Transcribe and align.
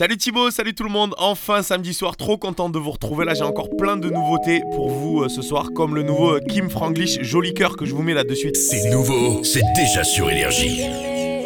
Salut 0.00 0.16
Thibaut, 0.16 0.50
salut 0.50 0.72
tout 0.72 0.84
le 0.84 0.88
monde. 0.88 1.14
Enfin 1.18 1.62
samedi 1.62 1.92
soir, 1.92 2.16
trop 2.16 2.38
content 2.38 2.70
de 2.70 2.78
vous 2.78 2.90
retrouver. 2.90 3.26
Là, 3.26 3.34
j'ai 3.34 3.42
encore 3.42 3.68
plein 3.76 3.98
de 3.98 4.08
nouveautés 4.08 4.62
pour 4.74 4.88
vous 4.88 5.20
euh, 5.20 5.28
ce 5.28 5.42
soir, 5.42 5.72
comme 5.76 5.94
le 5.94 6.02
nouveau 6.02 6.36
euh, 6.36 6.40
Kim 6.40 6.70
Franglish, 6.70 7.20
joli 7.20 7.52
cœur 7.52 7.76
que 7.76 7.84
je 7.84 7.94
vous 7.94 8.02
mets 8.02 8.14
là 8.14 8.24
de 8.24 8.34
suite. 8.34 8.56
C'est 8.56 8.88
nouveau, 8.88 9.44
c'est 9.44 9.60
déjà 9.76 10.02
sur 10.02 10.30
énergie. 10.30 10.84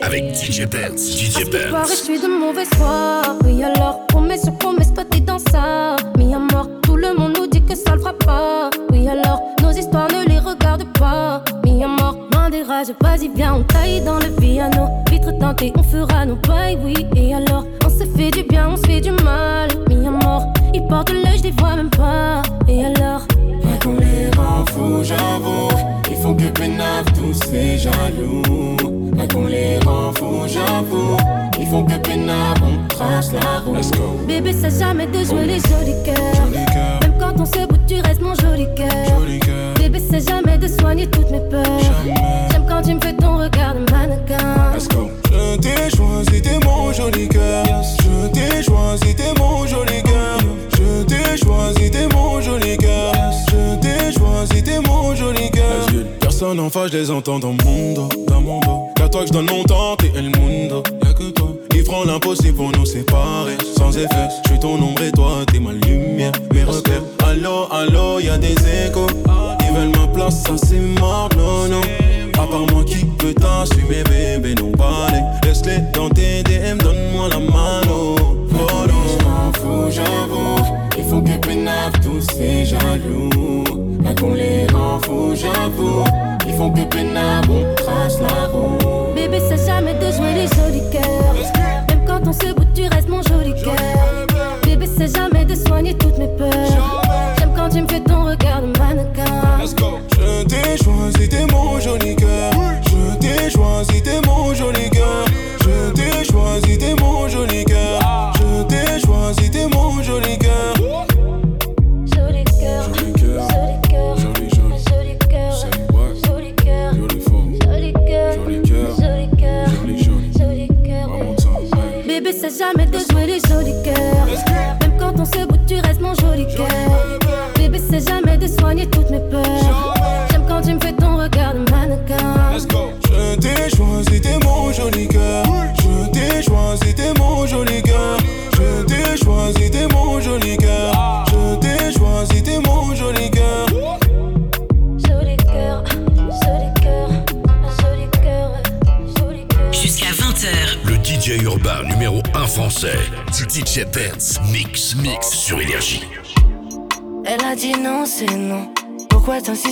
Avec 0.03 0.37
DJ 0.37 0.67
Benz, 0.67 1.19
DJ 1.19 1.51
Benz. 1.51 1.91
je 1.91 1.95
suis 1.97 2.21
de 2.21 2.29
mauvais 2.29 2.65
foi. 2.77 3.23
Oui, 3.45 3.61
alors, 3.65 4.07
promets 4.07 4.39
sur 4.39 4.57
promesse, 4.57 4.95
toi 4.95 5.03
t'es 5.05 5.19
dans 5.19 5.41
ça. 5.41 5.97
Mis 6.17 6.33
à 6.33 6.39
mort, 6.39 6.69
tout 6.85 6.95
le 6.95 7.13
monde 7.13 7.37
nous 7.37 7.49
dit 7.49 7.61
que 7.61 7.75
ça 7.75 7.97
le 7.97 8.03
fera 8.03 8.13
pas. 8.13 8.71
Oui, 8.93 9.09
alors, 9.09 9.43
nos 9.63 9.73
histoires 9.73 10.07
ne 10.13 10.29
les 10.29 10.39
regarde 10.39 10.85
pas. 10.97 11.43
Mis 11.65 11.83
à 11.83 11.89
mort, 11.89 12.29
main 12.33 12.51
des 12.51 12.63
rages, 12.63 12.95
vas-y, 13.03 13.31
viens, 13.35 13.57
on 13.57 13.65
taille 13.65 14.01
dans 14.03 14.21
le 14.21 14.31
piano. 14.31 14.91
Vitre 15.11 15.37
tentée, 15.41 15.73
on 15.77 15.83
fera 15.83 16.25
nos 16.25 16.37
bails, 16.37 16.79
oui. 16.85 16.95
Et 17.17 17.35
alors, 17.35 17.65
fait 18.25 18.43
du 18.43 18.49
bien, 18.49 18.71
on 18.71 18.77
se 18.77 18.87
fait 18.87 19.01
du 19.01 19.11
mal. 19.23 19.69
Mis 19.89 20.07
à 20.07 20.11
mort, 20.11 20.53
ils 20.73 20.87
portent 20.87 21.11
l'œil, 21.11 21.39
je 21.39 21.45
les 21.45 21.51
vois 21.51 21.77
même 21.77 21.91
pas. 21.91 22.43
Et 22.69 22.85
alors? 22.85 23.23
Pas 23.63 23.85
qu'on 23.85 23.97
les 23.97 24.31
rend 24.37 24.65
fous, 24.73 25.03
j'avoue. 25.03 25.69
Ils 26.11 26.17
font 26.17 26.35
que 26.35 26.49
pénave 26.59 27.05
tous 27.15 27.35
ces 27.35 27.79
jaloux. 27.79 28.77
Pas 29.17 29.27
qu'on 29.27 29.47
les 29.47 29.79
rend 29.81 30.13
fous, 30.17 30.47
j'avoue. 30.47 31.17
Ils 31.61 31.67
font 31.67 31.85
que 31.85 31.97
pénave, 31.97 32.57
on 32.63 32.89
trace 32.89 33.33
la 33.33 33.61
roue. 33.61 33.75
Let's 33.75 33.91
go. 33.91 34.19
Bébé, 34.27 34.53
ça 34.53 34.69
jamais 34.71 35.07
de 35.07 35.25
jouer 35.25 35.45
les 35.45 35.59
jolis 35.59 36.03
cœurs. 36.05 36.47
Même 36.51 36.67
quand 36.73 37.14
on 37.39 37.47
se 37.47 37.67
bout, 37.67 37.79
tu 37.87 38.01
restes 38.01 38.21
mon 38.21 38.35
joli 38.35 38.67
cœur. 38.75 39.21
Bébé, 39.77 40.01
c'est 40.11 40.29
jamais 40.29 40.59
de 40.59 40.69
soigner 40.69 41.07
toutes 41.07 41.31
mes 41.31 41.41
peurs. 41.41 41.65
J'aime 42.51 42.65
quand 42.69 42.83
tu 42.83 42.95
me 42.95 43.01
fais 43.01 43.15
ton 43.15 43.39
regard 43.39 43.75
de 43.75 43.91
mannequin. 43.91 44.73
Let's 44.75 44.89
go. 44.89 45.11
Je 45.31 45.57
t'ai 45.59 45.97
choisi, 45.97 46.43
t'es 46.43 46.59
mon 46.65 46.93
joli 46.93 47.29
cœur. 47.29 47.65
Je 48.03 48.29
t'ai 48.29 48.63
choisi, 48.63 49.15
t'es 49.15 49.33
mon 49.39 49.67
joli 49.67 50.03
cœur. 50.03 50.39
Je 50.73 51.03
t'ai 51.05 51.37
choisi, 51.37 51.91
t'es 51.91 52.07
mon 52.15 52.41
joli 52.41 52.77
cœur. 52.77 53.13
Je 53.51 53.81
t'ai 53.81 54.13
choisi, 54.13 54.63
t'es 54.63 54.81
mon 54.81 55.15
joli 55.15 55.51
cœur. 55.51 55.87
Personne 56.21 56.61
en 56.61 56.71
face, 56.71 56.93
je 56.93 56.99
les 56.99 57.11
entends 57.11 57.39
dans 57.39 57.55
mon 57.65 57.95
dos, 57.95 58.09
dans 58.29 58.41
mon 58.41 58.61
dos. 58.61 58.89
Qu'à 58.97 59.09
toi 59.09 59.23
que 59.23 59.29
je 59.29 59.33
donne 59.33 59.47
mon 59.51 59.65
temps, 59.65 59.97
t'es 59.97 60.13
El 60.17 60.31
Mundo. 60.39 60.83
Y'a 61.05 61.13
que 61.13 61.31
toi. 61.31 61.54
Ils 62.03 62.09
l'impossible 62.09 62.57
pour 62.57 62.73
nous 62.73 62.85
séparer. 62.85 63.57
Sans 63.77 63.97
effet, 63.97 64.29
je 64.45 64.51
suis 64.51 64.59
ton 64.59 64.75
ombre 64.75 65.03
et 65.03 65.13
toi, 65.13 65.45
t'es 65.51 65.61
ma 65.61 65.73
lumière, 65.73 66.33
mes 66.53 66.65
repères. 66.65 67.03
Allô, 67.27 67.67
allô, 67.71 68.19
y'a 68.21 68.37
des 68.37 68.53
échos. 68.53 69.07
Ils 69.61 69.75
veulent 69.75 69.97
ma 69.97 70.07
place, 70.09 70.43
ça 70.43 70.53
c'est 70.57 70.81
mort, 71.01 71.29
non, 71.37 71.69
non. 71.69 71.81
À 72.35 72.47
part 72.47 72.67
moi 72.73 72.85
qui 72.85 73.05
peut 73.05 73.35
t'assumer, 73.35 74.03
bébé, 74.05 74.55
non 74.61 74.73
parler. 74.73 75.21
Laisse-les 75.45 75.79
dans 75.93 76.09
tes 76.09 76.43
DM, 76.43 76.79
donne-moi 76.79 77.29
la 77.31 77.39
mano. 77.39 78.17
Oh 78.19 78.87
non, 78.87 79.03
je 79.09 79.25
m'en 79.25 79.53
fous, 79.53 79.91
j'avoue. 79.91 80.65
Il 80.99 81.05
faut 81.05 81.23
que 81.23 81.47
pénave 81.47 81.93
tous 82.03 82.21
ces 82.35 82.65
jaloux. 82.65 83.65
Là 84.03 84.15
qu'on 84.19 84.35
les 84.35 84.67
rend 84.67 85.01
fous, 85.01 85.35
j'avoue. 85.35 86.05
Ils 86.47 86.55
font 86.55 86.71
que 86.71 86.83
pénave, 86.83 87.49
on 87.49 87.75
trace 87.77 88.21
la 88.21 88.47
roue. 88.49 88.79
Bébé, 89.15 89.39
c'est 89.49 89.67
jamais 89.67 89.95
de 89.95 90.11
jouer 90.13 90.35
les 90.35 90.47
jolis 90.49 90.91
cœurs. 90.93 91.14
Se 92.41 92.53
bout, 92.53 92.65
tu 92.75 92.89
restes 92.89 93.09
mon 93.09 93.23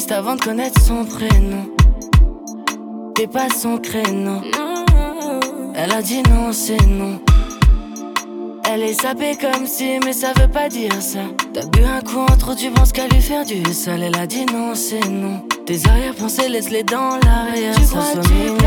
T'insistes 0.02 0.12
avant 0.12 0.34
de 0.34 0.40
connaître 0.40 0.80
son 0.80 1.04
prénom 1.04 1.64
T'es 3.14 3.26
pas 3.28 3.48
son 3.50 3.78
créneau. 3.78 4.40
Elle 5.74 5.92
a 5.92 6.02
dit 6.02 6.22
non, 6.22 6.52
c'est 6.52 6.84
non. 6.86 7.20
Elle 8.64 8.82
est 8.82 9.00
sapée 9.00 9.36
comme 9.40 9.66
si, 9.66 10.00
mais 10.04 10.12
ça 10.12 10.32
veut 10.40 10.48
pas 10.48 10.68
dire 10.68 11.00
ça. 11.00 11.20
T'as 11.52 11.66
bu 11.66 11.84
un 11.84 12.00
coup 12.00 12.20
en 12.20 12.36
trop, 12.36 12.54
tu 12.54 12.70
penses 12.70 12.90
qu'à 12.92 13.06
lui 13.06 13.20
faire 13.20 13.44
du 13.44 13.62
sale. 13.72 14.02
Elle 14.02 14.16
a 14.16 14.26
dit 14.26 14.44
non, 14.46 14.74
c'est 14.74 15.06
non. 15.08 15.42
Tes 15.66 15.86
arrière-pensées, 15.86 16.48
laisse-les 16.48 16.82
dans 16.82 17.18
l'arrière. 17.24 17.76
Tu 17.76 17.86
crois 17.86 18.02
que 18.14 18.26
tu 18.26 18.62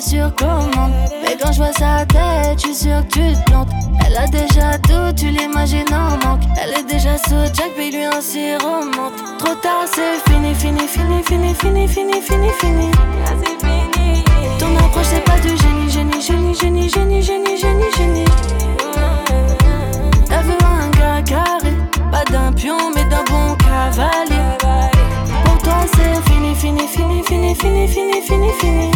sur 0.00 0.34
commande 0.36 0.92
Mais 1.22 1.36
quand 1.40 1.52
je 1.52 1.58
vois 1.58 1.72
sa 1.72 2.06
tête, 2.06 2.58
je 2.58 2.66
suis 2.66 2.74
sûr 2.74 3.02
que 3.08 3.14
tu 3.14 3.36
te 3.36 3.50
plantes 3.50 3.68
Elle 4.06 4.16
a 4.16 4.26
déjà 4.26 4.78
tout, 4.78 5.12
tu 5.16 5.26
l'imagines 5.30 5.92
en 5.92 6.10
manque 6.24 6.42
Elle 6.62 6.78
est 6.78 6.84
déjà 6.84 7.16
sous 7.18 7.44
Jack, 7.54 7.72
puis 7.76 7.90
lui 7.90 8.04
un 8.04 8.10
remonte 8.10 9.14
Trop 9.38 9.54
tard, 9.56 9.86
c'est 9.92 10.30
fini, 10.30 10.54
fini, 10.54 10.67
fini, 11.58 11.88
fini, 11.88 12.20
fini, 12.20 12.50
fini, 12.60 12.90
Ton 14.58 14.76
approche, 14.76 15.06
c'est 15.10 15.24
pas 15.24 15.38
du 15.40 15.56
génie, 15.56 15.90
génie, 15.90 16.20
génie, 16.20 16.54
génie, 16.54 16.88
génie, 16.88 17.22
génie, 17.22 17.56
génie, 17.56 17.90
génie 17.96 18.24
Elle 20.30 20.44
veut 20.44 20.58
un 20.62 20.90
gars 20.90 21.22
carré 21.22 21.72
Pas 22.10 22.24
d'un 22.30 22.52
pion, 22.52 22.76
mais 22.94 23.04
d'un 23.04 23.24
bon 23.24 23.56
cavalier 23.56 24.42
Pour 25.44 25.58
toi, 25.58 25.80
c'est 25.94 26.30
fini, 26.30 26.54
fini, 26.54 26.86
fini, 26.86 27.22
fini, 27.24 27.54
fini, 27.54 27.88
fini, 27.88 28.20
fini, 28.22 28.50
fini 28.60 28.90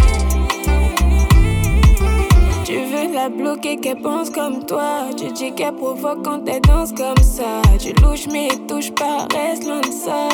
Tu 2.65 2.75
veux 2.75 3.15
la 3.15 3.29
bloquer, 3.29 3.77
qu'elle 3.77 4.01
pense 4.01 4.31
comme 4.31 4.65
toi. 4.65 5.11
Tu 5.17 5.33
dis 5.33 5.53
qu'elle 5.53 5.75
provoque 5.75 6.25
quand 6.25 6.49
elle 6.49 6.61
danse 6.63 6.93
comme 6.93 7.23
ça. 7.23 7.61
Tu 7.79 7.93
louches, 8.03 8.29
mais 8.33 8.49
touche 8.69 8.93
pas, 8.93 9.27
reste 9.35 9.65
loin 9.65 9.81
de 9.81 9.93
ça. 9.93 10.29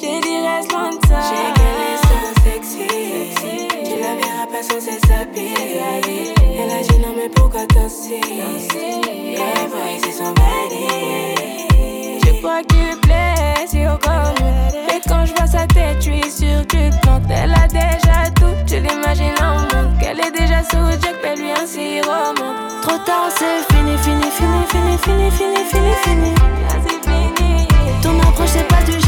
J'ai 0.00 0.20
dit, 0.20 0.38
reste 0.46 0.72
loin 0.72 0.90
de 0.90 1.06
ça. 1.08 1.18
J'ai 1.28 1.50
qu'elle 1.58 1.82
est 1.90 1.98
so 2.06 2.18
sexy. 2.44 2.86
Tu 3.84 3.94
la 4.00 4.14
verras 4.14 4.46
pas 4.46 4.62
sans 4.62 4.80
ses 4.80 5.00
s'habiller. 5.06 5.80
Elle 6.56 6.70
a 6.70 6.82
dit 6.82 6.98
non, 7.00 7.14
mais 7.16 7.28
pourquoi 7.28 7.66
t'insistes? 7.66 8.22
Elle 8.74 9.68
voit 9.68 9.90
ici 9.96 10.12
son 10.12 10.32
body. 10.34 12.20
Je 12.24 12.40
crois 12.40 12.62
qu'il 12.62 12.96
plaît, 13.00 13.66
c'est 13.66 13.86
au 13.88 13.98
comme. 13.98 14.46
Mais 14.86 15.00
quand 15.08 15.26
je 15.26 15.34
vois 15.34 15.46
sa 15.48 15.66
tête, 15.66 15.96
je 16.00 16.12
suis 16.12 16.30
sûre 16.30 16.66
que 16.68 16.90
tu. 16.90 17.08
Elle 17.30 17.52
a 17.52 17.66
déjà 17.68 18.30
tout, 18.36 18.54
tu 18.66 18.76
l'imagines 18.80 19.34
en 19.42 19.60
manque. 19.60 20.02
Elle 20.02 20.20
est 20.20 20.30
déjà 20.30 20.62
sous 20.62 20.90
Jack, 21.02 21.16
elle 21.24 21.38
lui 21.38 21.50
un 21.50 21.66
sirop. 21.66 22.34
Trop 22.82 22.98
tard, 23.04 23.30
c'est 23.36 23.74
fini, 23.74 23.96
fini, 23.98 24.30
fini, 24.30 24.64
fini, 24.68 24.96
fini, 24.98 25.30
fini, 25.30 25.64
fini, 25.64 25.94
fini. 26.02 26.97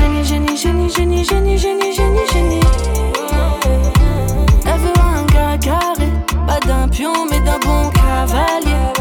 Génie, 0.00 0.24
génie, 0.24 0.56
génie, 0.56 0.90
génie, 0.90 1.24
génie, 1.24 1.58
génie, 1.58 1.94
génie, 1.94 2.26
génie. 2.32 2.60
Elle 4.64 4.80
veut 4.80 4.98
un 4.98 5.24
gars 5.26 5.58
carré, 5.58 6.08
pas 6.46 6.60
d'un 6.60 6.88
pion, 6.88 7.26
mais 7.30 7.40
d'un 7.40 7.58
bon 7.58 7.90
cavalier. 7.90 8.92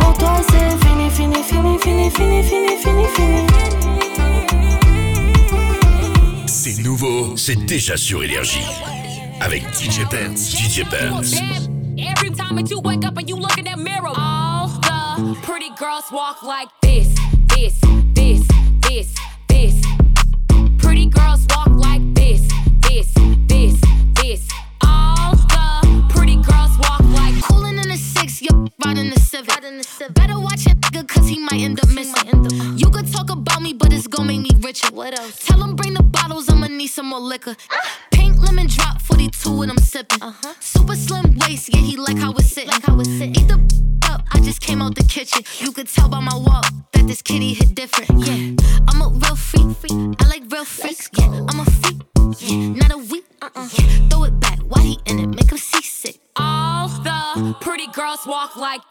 Pour 0.00 0.12
toi, 0.18 0.40
c'est 0.50 0.86
fini, 0.86 1.10
fini, 1.10 1.42
fini, 1.42 1.78
fini, 1.78 2.10
fini, 2.10 2.42
fini, 2.42 2.76
fini, 2.76 3.06
fini. 3.14 3.46
C'est 6.46 6.82
nouveau, 6.82 7.36
c'est 7.36 7.64
déjà 7.66 7.96
sur 7.96 8.22
énergie. 8.22 8.66
Avec 9.40 9.62
DJ 9.74 10.06
Benz. 10.10 10.50
DJ 10.50 10.84
Benz. 10.90 11.40
Every 11.96 12.30
time 12.30 12.56
that 12.56 12.70
you 12.70 12.80
wake 12.80 13.04
up 13.06 13.16
and 13.16 13.28
you 13.28 13.36
look 13.36 13.56
in 13.58 13.64
that 13.64 13.78
mirror, 13.78 14.12
all 14.14 14.68
the 14.68 15.34
pretty 15.42 15.70
girls 15.78 16.10
walk 16.12 16.42
like 16.42 16.68
this, 16.82 17.08
this, 17.48 17.74
this, 18.14 18.42
this, 18.82 19.10
this. 19.14 19.29
Girls 21.20 21.46
walk 21.50 21.68
like 21.88 22.02
this, 22.14 22.42
this, 22.88 23.12
this, 23.46 23.80
this. 24.14 24.48
All 24.84 25.36
the 25.52 26.06
pretty 26.14 26.36
girls 26.36 26.72
walk 26.78 27.00
like 27.18 27.34
Coolin' 27.44 27.78
in 27.78 27.90
a 27.90 27.96
six, 27.96 28.40
X, 28.40 28.42
yo, 28.42 28.66
riding 28.84 29.10
the 29.10 29.20
Civic. 29.20 30.14
Better 30.14 30.38
watch 30.38 30.66
it, 30.66 30.80
nigga, 30.80 31.06
cause 31.06 31.28
he 31.28 31.38
might 31.38 31.60
end 31.60 31.78
up 31.80 31.88
missing. 31.90 32.78
You 32.78 32.88
could 32.90 33.12
talk 33.12 33.30
about 33.30 33.60
me, 33.62 33.72
but 33.74 33.92
it's 33.92 34.06
gon' 34.06 34.26
make 34.26 34.40
me 34.40 34.50
richer. 34.60 34.88
What 34.94 35.18
else? 35.18 35.44
Tell 35.46 35.62
him 35.62 35.76
bring 35.76 35.94
the 35.94 36.02
bottles, 36.02 36.48
I'ma 36.48 36.68
need 36.68 36.88
some 36.88 37.06
more 37.06 37.20
liquor. 37.20 37.56
Pink 38.10 38.38
lemon 38.38 38.66
drop, 38.68 39.00
42 39.02 39.62
and 39.62 39.70
I'm 39.72 39.78
sipping. 39.78 40.22
Uh-huh. 40.22 40.54
Super 40.60 40.94
slim 40.96 41.36
waist, 41.40 41.68
yeah, 41.74 41.80
he 41.80 41.96
like 41.96 42.18
how 42.18 42.32
it's 42.32 42.48
sitting. 42.52 42.70
Like 42.70 42.82
how 42.84 42.98
it's 42.98 43.10
sitting. 43.10 43.36
Eat 43.36 43.48
the 43.48 43.58
up, 44.10 44.24
I 44.32 44.40
just 44.40 44.60
came 44.60 44.80
out 44.82 44.94
the 44.94 45.04
kitchen. 45.04 45.42
You 45.58 45.72
could 45.72 45.88
tell 45.88 46.08
by 46.08 46.20
my 46.20 46.36
walk 46.36 46.66
that 46.92 47.06
this 47.06 47.22
kitty 47.22 47.54
hit 47.54 47.69
girls 58.54 58.56
walk 58.56 58.80
like 58.82 58.89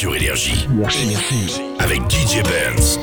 sur 0.00 0.16
Énergie. 0.16 0.66
Avec 1.78 2.00
DJ 2.10 2.42
Benz. 2.42 2.98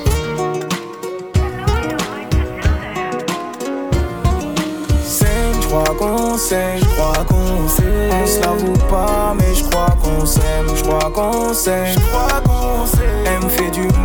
s'aime, 5.04 5.62
je 5.62 5.68
crois 5.68 5.84
qu'on 6.00 6.38
s'aime, 6.40 6.80
je 6.80 6.86
crois 6.86 7.24
qu'on 7.26 7.68
s'aime. 7.68 8.12
On 8.12 8.26
se 8.26 8.40
l'avoue 8.42 8.88
pas, 8.90 9.36
mais 9.38 9.54
je 9.54 9.64
crois 9.66 9.96
qu'on 10.02 10.26
s'aime, 10.26 10.76
je 10.76 10.82
crois 10.82 11.12
qu'on 11.12 11.54
s'aime, 11.54 11.94
je 11.94 12.47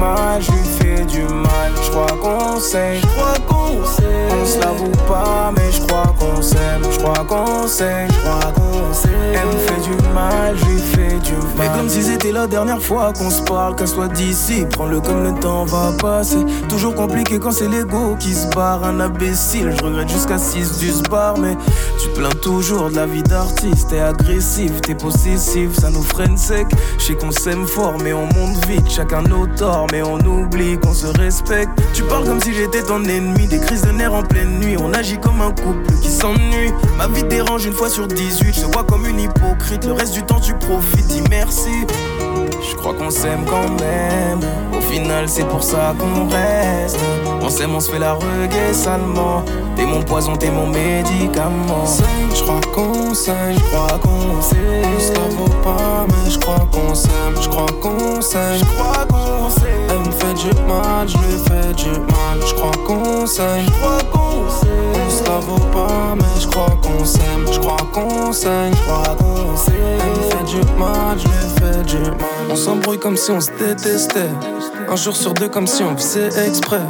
mal, 0.03 0.43
je 0.43 0.51
lui 0.51 0.65
fais 0.79 1.05
du 1.05 1.23
mal, 1.23 1.71
je 1.83 1.91
crois 1.91 2.17
qu'on 2.21 2.59
s'aime, 2.59 3.01
je 3.01 3.07
crois 3.07 3.35
qu'on 3.47 3.85
s'aime. 3.87 4.39
On 4.43 4.47
se 4.47 4.59
l'avoue 4.59 4.91
pas, 5.07 5.53
mais 5.57 5.71
je 5.71 5.81
crois 5.87 6.15
qu'on 6.19 6.43
s'aime, 6.43 6.83
je 6.91 6.99
crois 6.99 7.25
qu'on 7.25 7.69
s'aime, 7.69 8.09
je 8.11 8.21
crois 8.21 8.53
qu'on 8.53 8.93
s'aime. 8.93 9.13
Elle 9.35 9.47
me 9.47 9.59
fait 9.67 9.81
du 9.89 9.97
mal, 10.13 10.57
je 10.57 10.65
lui 10.65 10.81
fais 10.81 11.19
du 11.21 11.33
mal. 11.33 11.53
Mais 11.59 11.69
comme 11.77 11.89
si 11.89 12.03
c'était 12.03 12.33
la 12.33 12.47
dernière 12.47 12.83
fois 12.83 13.13
qu'on 13.13 13.31
se 13.31 13.43
parle, 13.43 13.77
qu'elle 13.77 13.89
soit 13.89 14.09
d'ici, 14.09 14.67
prends-le 14.71 15.01
comme 15.01 15.23
le 15.23 15.35
temps 15.35 15.65
va 15.65 15.93
passer. 16.01 16.45
Toujours 16.69 16.95
compliqué 16.95 17.39
quand 17.39 17.53
c'est 17.53 17.69
l'ego 17.69 18.17
qui 18.19 18.35
se 18.35 18.49
barre, 18.49 18.85
un 18.85 18.99
imbécile. 19.01 19.73
Je 19.77 19.85
regrette 19.85 20.09
jusqu'à 20.09 20.39
6 20.39 20.79
du 20.79 20.93
bar, 21.09 21.39
mais 21.39 21.57
tu 22.03 22.09
plains 22.11 22.31
toujours 22.31 22.91
de 22.91 22.97
la 22.97 23.07
vie 23.07 23.23
d'artiste. 23.23 23.91
T'es 23.91 24.01
agressif, 24.01 24.81
t'es 24.81 24.95
possessif, 24.95 25.73
ça 25.75 25.91
nous 25.91 26.03
freine 26.03 26.37
sec. 26.37 26.67
Je 26.99 27.05
sais 27.05 27.15
qu'on 27.15 27.31
s'aime 27.31 27.67
fort, 27.67 27.95
mais 28.03 28.13
on 28.13 28.27
monte 28.27 28.67
vite, 28.67 28.91
chacun 28.91 29.23
nos 29.23 29.47
torts, 29.47 29.87
mais 29.93 30.03
on 30.03 30.19
oublie 30.19 30.79
qu'on 30.79 30.95
se 30.95 31.07
respecte. 31.07 31.71
Tu 31.95 32.03
parles 32.03 32.25
comme 32.25 32.41
si 32.41 32.53
j'étais 32.55 32.83
ton 32.83 33.05
ennemi, 33.05 33.47
des 33.47 33.61
crises 33.61 33.83
de 33.83 33.93
nerfs 33.93 34.15
en 34.15 34.23
pleine 34.23 34.59
nuit. 34.59 34.77
On 34.79 34.93
agit 34.93 35.19
comme 35.19 35.41
un 35.41 35.53
couple 35.53 35.93
qui 36.03 36.11
s'ennuie. 36.11 36.73
Ma 36.99 37.07
vie 37.09 37.25
dérange 37.25 37.65
une 37.65 37.75
fois 37.75 37.89
sur 37.89 38.09
18, 38.09 38.55
je 38.55 38.61
te 38.63 38.67
vois 38.73 38.85
comme 38.85 39.07
une 39.07 39.21
hypocrite. 39.21 39.85
Le 39.85 39.93
reste 39.93 40.15
du 40.15 40.23
temps, 40.23 40.41
tu 40.41 40.55
profites, 40.55 41.07
dis 41.07 41.23
merci. 41.31 41.87
Je 42.69 42.77
crois 42.77 42.95
qu'on 42.95 43.11
s'aime 43.11 43.45
quand 43.47 43.69
même. 43.81 44.41
Final, 44.93 45.27
c'est 45.27 45.49
pour 45.49 45.63
ça 45.63 45.95
qu'on 45.99 46.29
reste. 46.29 46.99
On 47.41 47.49
s'aime, 47.49 47.75
on 47.75 47.81
se 47.81 47.91
fait 47.91 47.99
la 47.99 48.13
reggae 48.13 48.75
salement. 48.75 49.43
T'es 49.75 49.87
mon 49.87 50.03
poison, 50.03 50.37
t'es 50.37 50.51
mon 50.51 50.67
médicament. 50.67 51.87
Je 52.35 52.43
crois 52.43 52.61
qu'on 52.75 53.15
s'aime, 53.15 53.55
je 53.55 53.61
crois 53.71 53.99
qu'on 54.03 54.43
s'aime. 54.43 55.01
Ça 55.01 55.21
vaut 55.39 55.49
pas, 55.65 56.05
mais 56.09 56.31
je 56.31 56.39
crois 56.39 56.69
qu'on 56.71 56.95
s'aime. 56.95 57.35
Je 57.41 57.49
crois 57.49 57.73
qu'on 57.81 58.21
s'aime, 58.21 58.59
je 58.59 58.65
crois 58.67 59.07
qu'on 59.07 59.49
s'aime. 59.49 59.89
Elle 59.89 59.99
me 60.01 60.13
fait 60.13 60.35
du 60.35 60.61
mal, 60.69 61.09
je 61.09 61.17
lui 61.17 61.39
fais 61.49 61.73
du 61.73 61.89
mal. 61.89 62.39
Je 62.47 62.53
crois 62.53 62.85
qu'on 62.87 63.27
s'aime, 63.27 63.65
je 63.65 63.71
crois 63.71 63.99
qu'on 64.13 64.51
s'aime. 64.51 65.09
Ça 65.09 65.39
vaut 65.41 65.71
pas, 65.73 66.15
mais 66.17 66.39
je 66.39 66.47
crois 66.49 66.77
qu'on 66.83 67.03
s'aime. 67.03 67.47
Je 67.51 67.59
crois 67.59 67.87
qu'on 67.95 68.31
s'aime, 68.31 68.75
je 68.75 68.83
crois 68.83 69.17
qu'on 69.17 69.57
s'aime. 69.57 69.75
Elle 70.05 70.11
me 70.11 70.31
fait 70.31 70.45
du 70.45 70.79
mal, 70.79 71.17
je 71.17 71.29
lui 71.29 71.49
fais 71.59 71.83
du 71.83 72.11
mal. 72.11 72.32
On 72.53 72.55
s'embrouille 72.55 72.99
comme 72.99 73.17
si 73.17 73.31
on 73.31 73.41
se 73.41 73.51
détestait. 73.53 74.29
Un 74.87 74.97
jour 74.97 75.17
sur 75.17 75.33
deux, 75.33 75.49
comme 75.49 75.67
si 75.67 75.83
on 75.83 75.97
faisait 75.97 76.29
exprès. 76.47 76.83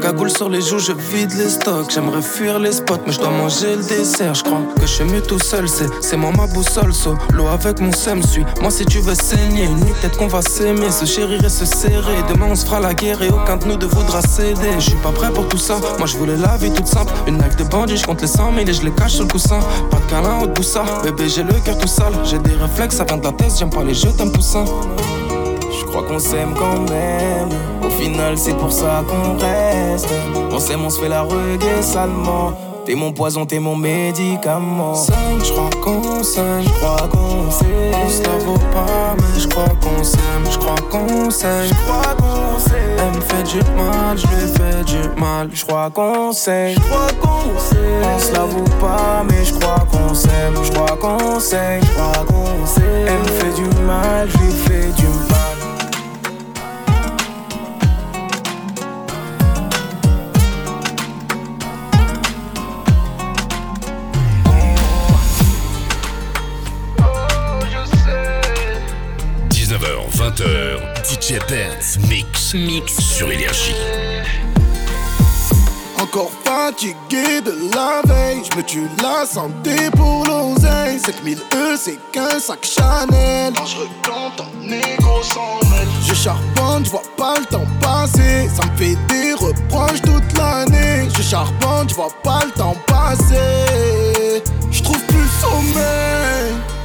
Cagoule 0.00 0.30
sur 0.30 0.48
les 0.48 0.60
joues, 0.60 0.78
je 0.78 0.92
vide 0.92 1.32
les 1.36 1.48
stocks. 1.48 1.90
J'aimerais 1.90 2.22
fuir 2.22 2.58
les 2.58 2.72
spots, 2.72 2.98
mais 3.06 3.12
je 3.12 3.18
dois 3.18 3.30
manger 3.30 3.76
le 3.76 3.82
dessert. 3.82 4.34
Je 4.34 4.44
crois 4.44 4.60
que 4.76 4.82
je 4.82 4.86
suis 4.86 5.04
mieux 5.04 5.20
tout 5.20 5.38
seul, 5.38 5.66
c'est, 5.68 6.16
moi 6.16 6.30
ma 6.36 6.46
boussole. 6.46 6.92
So, 6.94 7.16
l'eau 7.32 7.48
avec 7.48 7.80
mon 7.80 7.92
seum 7.92 8.22
suit. 8.22 8.44
Moi, 8.60 8.70
si 8.70 8.84
tu 8.86 9.00
veux 9.00 9.14
saigner, 9.14 9.64
une 9.64 9.76
nuit, 9.76 9.92
peut-être 10.00 10.16
qu'on 10.16 10.28
va 10.28 10.42
s'aimer, 10.42 10.90
se 10.90 11.04
chérir 11.04 11.44
et 11.44 11.48
se 11.48 11.64
serrer. 11.64 12.22
Demain, 12.32 12.46
on 12.50 12.54
se 12.54 12.64
fera 12.64 12.80
la 12.80 12.94
guerre 12.94 13.22
et 13.22 13.28
aucun 13.28 13.56
de 13.56 13.66
nous 13.66 13.76
ne 13.76 13.86
voudra 13.86 14.22
céder. 14.22 14.72
Je 14.78 14.90
suis 14.90 14.98
pas 15.02 15.12
prêt 15.12 15.32
pour 15.32 15.48
tout 15.48 15.58
ça. 15.58 15.78
Moi, 15.98 16.06
je 16.06 16.16
voulais 16.16 16.36
la 16.36 16.56
vie 16.56 16.72
toute 16.72 16.86
simple. 16.86 17.12
Une 17.26 17.38
life 17.38 17.56
de 17.56 17.64
bandit, 17.64 17.96
je 17.96 18.06
compte 18.06 18.20
les 18.20 18.28
100 18.28 18.54
000 18.54 18.68
et 18.68 18.72
je 18.72 18.82
les 18.82 18.92
cache 18.92 19.14
sur 19.14 19.24
le 19.24 19.30
coussin. 19.30 19.60
Pas 19.90 19.98
de 19.98 20.10
câlin 20.10 20.40
ou 20.42 20.46
de 20.46 20.52
boussa. 20.52 20.84
Bébé, 21.02 21.28
j'ai 21.28 21.42
le 21.42 21.54
cœur 21.64 21.76
tout 21.76 21.88
sale. 21.88 22.14
J'ai 22.24 22.38
des 22.38 22.54
réflexes, 22.54 22.96
ça 22.96 23.04
vient 23.04 23.18
de 23.18 23.24
la 23.24 23.32
tête. 23.32 23.52
J'aime 23.58 23.70
pas 23.70 23.82
les 23.82 23.94
jeux, 23.94 24.12
t'aimes 24.16 24.32
poussin. 24.32 24.64
Je 25.78 25.84
crois 25.84 26.02
qu'on 26.02 26.18
s'aime 26.18 26.54
quand 26.54 26.90
même. 26.90 27.48
Au 27.84 27.90
final, 27.90 28.36
c'est 28.36 28.56
pour 28.56 28.72
ça 28.72 29.04
qu'on 29.08 29.38
reste. 29.38 30.08
On 30.50 30.58
s'aime, 30.58 30.84
on 30.84 30.90
se 30.90 31.00
fait 31.00 31.08
la 31.08 31.22
reggae 31.22 31.82
salement. 31.82 32.52
T'es 32.84 32.94
mon 32.94 33.12
poison, 33.12 33.44
t'es 33.44 33.58
mon 33.58 33.76
médicament. 33.76 34.94
je 34.94 35.52
crois 35.52 35.70
qu'on 35.84 36.22
s'aime, 36.22 36.62
je 36.62 36.70
crois 36.70 37.06
qu'on 37.08 37.50
s'aime. 37.50 37.94
On 38.02 38.08
se 38.08 38.44
vaut 38.44 38.58
pas, 38.72 39.14
mais 39.14 39.40
je 39.40 39.46
crois 39.46 39.68
qu'on 39.80 40.02
s'aime, 40.02 40.44
je 40.50 40.58
crois 40.58 40.74
qu'on 40.90 41.30
s'aime, 41.30 41.66
je 41.68 41.74
crois 41.74 42.14
qu'on 42.16 42.58
s'aime. 42.58 42.96
Elle 42.98 43.16
me 43.16 43.20
fait 43.20 43.42
du 43.42 43.58
mal, 43.76 44.16
je 44.16 44.26
lui 44.26 44.52
fais 44.56 44.84
du 44.84 45.20
mal. 45.20 45.50
Je 45.52 45.64
crois 45.66 45.90
qu'on 45.90 46.32
s'aime, 46.32 46.74
je 46.74 46.80
crois 46.80 47.12
qu'on 47.20 47.58
s'aime. 47.58 47.78
On 48.14 48.18
se 48.18 48.32
vaut 48.32 48.78
pas, 48.80 49.22
mais 49.28 49.44
je 49.44 49.52
crois 49.52 49.84
qu'on 49.92 50.14
s'aime, 50.14 50.54
je 50.64 50.72
crois 50.72 50.96
qu'on 50.96 51.38
s'aime, 51.38 51.82
je 51.82 51.92
crois 51.92 52.24
qu'on 52.26 52.66
s'aime. 52.66 53.06
Elle 53.06 53.18
me 53.18 53.26
fait 53.26 53.54
du 53.54 53.82
mal, 53.84 54.28
je 54.30 54.38
lui 54.38 54.52
fais 54.52 54.92
du 54.96 55.06
mal. 55.06 55.27
DJ 71.28 71.38
Benz 71.46 71.98
Mix. 72.08 72.54
Mix. 72.54 72.98
Sur 73.00 73.30
Énergie. 73.30 73.74
En 75.98 76.04
encore 76.04 76.30
fatigué 76.42 77.42
de 77.44 77.74
la 77.74 78.00
veille. 78.06 78.40
Je 78.50 78.56
me 78.56 78.62
tue 78.62 78.88
la 79.02 79.26
santé 79.26 79.90
pour 79.94 80.24
l'oseille. 80.24 80.98
7000 80.98 81.38
E, 81.52 81.76
c'est 81.76 81.98
qu'un 82.12 82.38
sac 82.40 82.64
Chanel. 82.64 83.52
Quand 83.54 83.66
je 83.66 83.76
recompte 83.76 84.40
en 84.40 84.66
négro 84.66 85.22
sans 85.22 85.58
mêle. 85.68 85.86
Je 86.06 86.14
charbonne, 86.14 86.86
je 86.86 86.90
vois 86.90 87.02
pas 87.18 87.38
le 87.38 87.44
temps 87.44 87.66
passer. 87.82 88.48
Ça 88.48 88.64
me 88.64 88.76
fait 88.78 88.96
des 89.08 89.34
reproches 89.34 90.00
toute 90.00 90.38
l'année. 90.38 91.10
Je 91.14 91.20
charbonne, 91.20 91.90
je 91.90 91.94
vois 91.94 92.12
pas 92.22 92.46
le 92.46 92.52
temps 92.52 92.76
passer. 92.86 94.42
Je 94.70 94.82
trouve 94.82 95.04
plus. 95.04 95.28
Sommeil. 95.42 96.77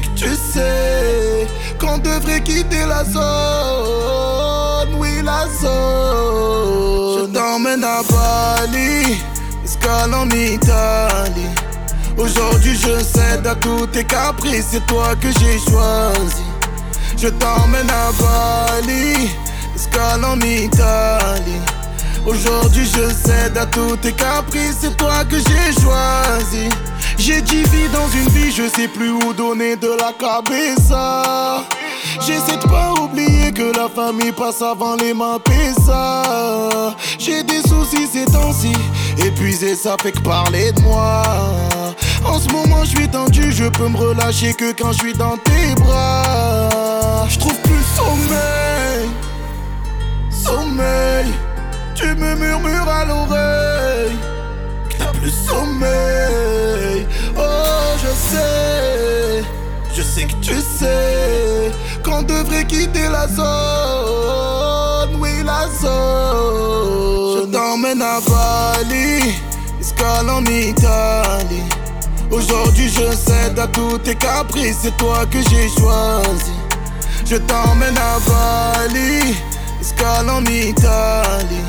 Que 0.00 0.08
tu 0.16 0.34
sais 0.34 1.46
qu'on 1.78 1.98
devrait 1.98 2.40
quitter 2.40 2.84
la 2.84 3.04
zone, 3.04 4.94
oui 4.98 5.22
la 5.22 5.46
zone. 5.60 7.20
Je 7.20 7.26
t'emmène 7.32 7.84
à 7.84 8.02
Bali, 8.02 9.18
escale 9.64 10.14
en 10.14 10.28
Italie. 10.30 11.54
Aujourd'hui 12.18 12.76
je 12.76 13.04
cède 13.04 13.46
à 13.46 13.54
tous 13.54 13.86
tes 13.86 14.02
caprices, 14.02 14.66
c'est 14.72 14.86
toi 14.86 15.14
que 15.20 15.28
j'ai 15.38 15.58
choisi. 15.60 16.42
Je 17.16 17.28
t'emmène 17.28 17.88
à 17.88 18.10
Bali, 18.20 19.30
escale 19.76 20.24
en 20.24 20.40
Italie. 20.40 21.62
Aujourd'hui 22.26 22.84
je 22.84 23.14
cède 23.14 23.56
à 23.56 23.66
tous 23.66 23.96
tes 23.98 24.12
caprices, 24.12 24.78
c'est 24.80 24.96
toi 24.96 25.24
que 25.24 25.36
j'ai 25.36 25.72
choisi. 25.80 26.68
J'ai 27.16 27.40
dix 27.40 27.62
vies 27.62 27.88
dans 27.92 28.08
une 28.08 28.28
vie, 28.28 28.50
je 28.50 28.68
sais 28.68 28.88
plus 28.88 29.10
où 29.10 29.32
donner 29.32 29.76
de 29.76 29.88
la 30.00 30.12
cabeza. 30.12 31.64
J'essaie 32.20 32.56
de 32.56 32.68
pas 32.68 32.92
oublier 33.00 33.52
que 33.52 33.76
la 33.76 33.88
famille 33.88 34.32
passe 34.32 34.62
avant 34.62 34.96
les 34.96 35.14
mains 35.14 35.38
ça. 35.84 36.94
J'ai 37.18 37.42
des 37.42 37.60
soucis 37.62 38.06
ces 38.12 38.24
temps-ci, 38.26 38.72
épuisé 39.18 39.74
ça 39.74 39.96
fait 40.02 40.12
que 40.12 40.20
parler 40.20 40.72
de 40.72 40.80
moi. 40.82 41.22
En 42.24 42.38
ce 42.38 42.48
moment 42.50 42.84
je 42.84 42.96
suis 42.96 43.08
tendu, 43.08 43.52
je 43.52 43.64
peux 43.64 43.88
me 43.88 43.96
relâcher 43.96 44.54
que 44.54 44.72
quand 44.72 44.92
je 44.92 44.98
suis 44.98 45.14
dans 45.14 45.36
tes 45.36 45.74
bras. 45.80 47.26
Je 47.28 47.38
trouve 47.38 47.58
plus 47.60 47.84
sommeil, 47.96 49.08
sommeil. 50.30 51.32
Tu 51.94 52.06
me 52.14 52.34
murmures 52.34 52.88
à 52.88 53.04
l'oreille 53.04 54.16
que 54.90 54.96
t'as 54.98 55.12
plus 55.12 55.30
sommeil. 55.30 56.63
Sais 60.14 60.26
que 60.26 60.34
tu 60.40 60.54
sais 60.60 61.72
qu'on 62.04 62.22
devrait 62.22 62.64
quitter 62.64 63.08
la 63.10 63.26
zone. 63.26 65.16
Oui, 65.20 65.30
la 65.44 65.66
zone. 65.80 67.40
Je 67.40 67.46
t'emmène 67.50 68.00
à 68.00 68.20
Bali, 68.20 69.34
escale 69.80 70.30
en 70.30 70.44
Italie. 70.44 71.68
Aujourd'hui, 72.30 72.88
je 72.88 73.16
cède 73.16 73.58
à 73.58 73.66
tous 73.66 73.98
tes 73.98 74.14
caprices, 74.14 74.78
c'est 74.82 74.96
toi 74.96 75.26
que 75.26 75.38
j'ai 75.50 75.68
choisi. 75.68 76.52
Je 77.26 77.36
t'emmène 77.36 77.98
à 77.98 78.18
Bali, 78.28 79.34
escale 79.80 80.30
en 80.30 80.44
Italie. 80.44 81.64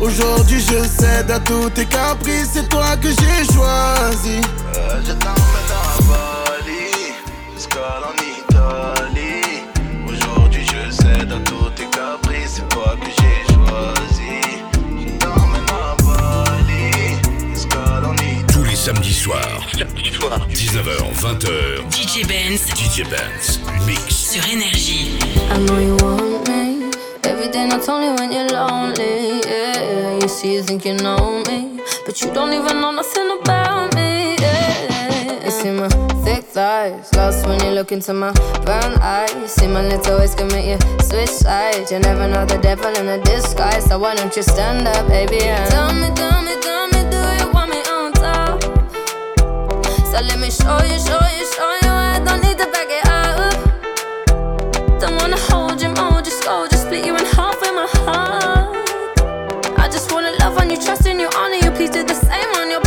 Aujourd'hui 0.00 0.60
je 0.60 0.86
cède 0.86 1.30
à 1.30 1.38
tous 1.40 1.70
tes 1.70 1.86
caprices, 1.86 2.50
c'est 2.52 2.68
toi 2.68 2.96
que 3.00 3.08
j'ai 3.08 3.54
choisi. 3.54 4.40
Euh, 4.74 5.00
je 5.06 5.12
t'emmène 5.12 5.70
à 5.70 6.02
Bali, 6.02 6.45
soirs, 19.76 20.40
19h, 20.48 21.12
20h, 21.20 21.90
DJ 21.90 22.26
Benz 22.26 22.66
DJ 22.74 23.04
Benz, 23.10 23.60
mix. 23.86 24.14
sur 24.14 24.42
Énergie. 24.50 25.18
I 25.50 25.58
know 25.58 25.78
you 25.78 25.96
want 26.02 26.48
me. 26.48 26.90
Every 27.24 27.48
day, 27.48 27.66
not 27.66 27.86
only 27.88 28.08
when 28.18 28.32
you're 28.32 28.48
lonely. 28.48 29.40
Yeah, 29.46 30.18
you 30.20 30.28
see, 30.28 30.54
you 30.54 30.62
think 30.62 30.84
you 30.84 30.94
know 30.94 31.42
me, 31.46 31.80
but 32.06 32.20
you 32.22 32.32
don't 32.32 32.52
even 32.52 32.80
know 32.80 32.90
nothing 32.92 33.30
about 33.40 33.94
me. 33.94 34.36
Yeah, 34.40 35.44
you 35.44 35.50
see 35.50 35.70
my 35.70 35.88
thick 36.24 36.44
thighs, 36.44 37.12
lost 37.14 37.46
when 37.46 37.60
you 37.64 37.70
look 37.72 37.92
into 37.92 38.14
my 38.14 38.32
brown 38.64 38.94
eyes. 39.02 39.52
See 39.52 39.66
my 39.66 39.86
little 39.86 40.18
ways 40.18 40.34
can 40.34 40.48
make 40.48 40.66
you 40.66 40.78
switch 41.02 41.28
sides. 41.28 41.92
You 41.92 41.98
never 42.00 42.26
know 42.28 42.46
the 42.46 42.58
devil 42.58 42.92
in 42.96 43.08
a 43.08 43.22
disguise, 43.24 43.84
so 43.84 43.98
why 43.98 44.14
don't 44.14 44.34
you 44.34 44.42
stand 44.42 44.88
up, 44.88 45.06
baby? 45.08 45.42
And 45.42 45.70
tell 45.70 45.92
me, 45.92 46.08
tell 46.14 46.42
me, 46.42 46.54
tell 46.62 46.88
me, 46.88 46.95
So 50.16 50.22
let 50.22 50.38
me 50.38 50.50
show 50.50 50.78
you, 50.82 50.98
show 50.98 51.20
you, 51.36 51.44
show 51.52 51.72
you. 51.82 51.90
I 51.92 52.18
don't 52.24 52.40
need 52.40 52.56
to 52.56 52.66
back 52.72 52.88
it 52.88 53.06
up. 53.06 53.52
Don't 54.98 55.14
wanna 55.20 55.36
hold 55.36 55.82
you, 55.82 55.90
mold 55.90 56.24
you, 56.24 56.32
scold 56.32 56.72
you, 56.72 56.78
split 56.78 57.04
you 57.04 57.14
in 57.18 57.26
half 57.26 57.60
with 57.60 57.74
my 57.74 57.86
heart. 58.00 58.88
I 59.78 59.88
just 59.92 60.10
wanna 60.10 60.32
love 60.40 60.56
on 60.56 60.70
you, 60.70 60.80
trust 60.80 61.04
in 61.04 61.20
you, 61.20 61.28
honor 61.36 61.56
you. 61.56 61.70
Please 61.70 61.90
do 61.90 62.02
the 62.02 62.14
same 62.14 62.48
on 62.56 62.70
your 62.70 62.80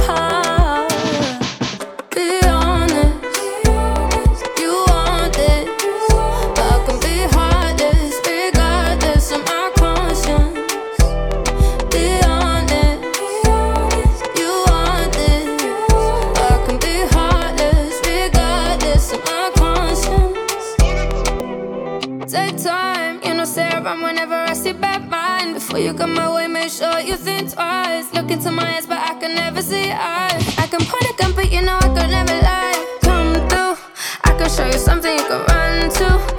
you 25.89 25.98
come 25.98 26.13
my 26.13 26.31
way, 26.31 26.48
make 26.48 26.69
sure 26.69 27.00
you 27.00 27.15
think 27.15 27.51
twice. 27.51 28.13
Look 28.13 28.29
into 28.29 28.51
my 28.51 28.75
eyes, 28.75 28.86
but 28.86 29.00
I 29.00 29.19
can 29.19 29.34
never 29.34 29.62
see 29.62 29.89
eyes. 29.91 30.41
I 30.60 30.67
can 30.67 30.81
point 30.81 31.10
a 31.10 31.13
gun, 31.17 31.34
but 31.34 31.51
you 31.51 31.62
know 31.62 31.77
I 31.77 31.88
could 31.96 32.12
never 32.12 32.38
lie. 32.50 32.98
Come 33.01 33.34
through, 33.50 33.75
I 34.24 34.38
can 34.38 34.50
show 34.50 34.65
you 34.65 34.77
something 34.77 35.17
you 35.17 35.25
can 35.25 35.41
run 35.48 35.89
to. 35.89 36.38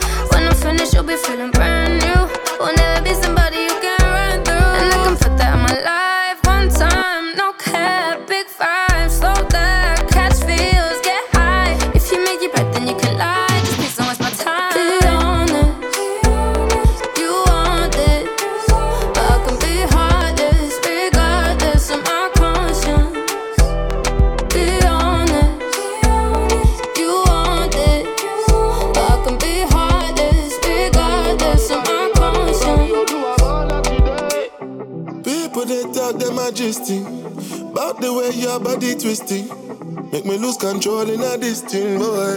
Lose 41.04 41.10
control 41.10 41.10
in 41.10 41.20
a 41.20 41.38
this 41.38 41.60
thing, 41.62 41.98
boy 41.98 42.34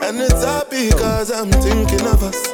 And 0.00 0.18
it's 0.20 0.44
happy 0.44 0.90
cause 0.90 1.30
I'm 1.30 1.50
thinking 1.50 2.06
of 2.06 2.22
us 2.22 2.51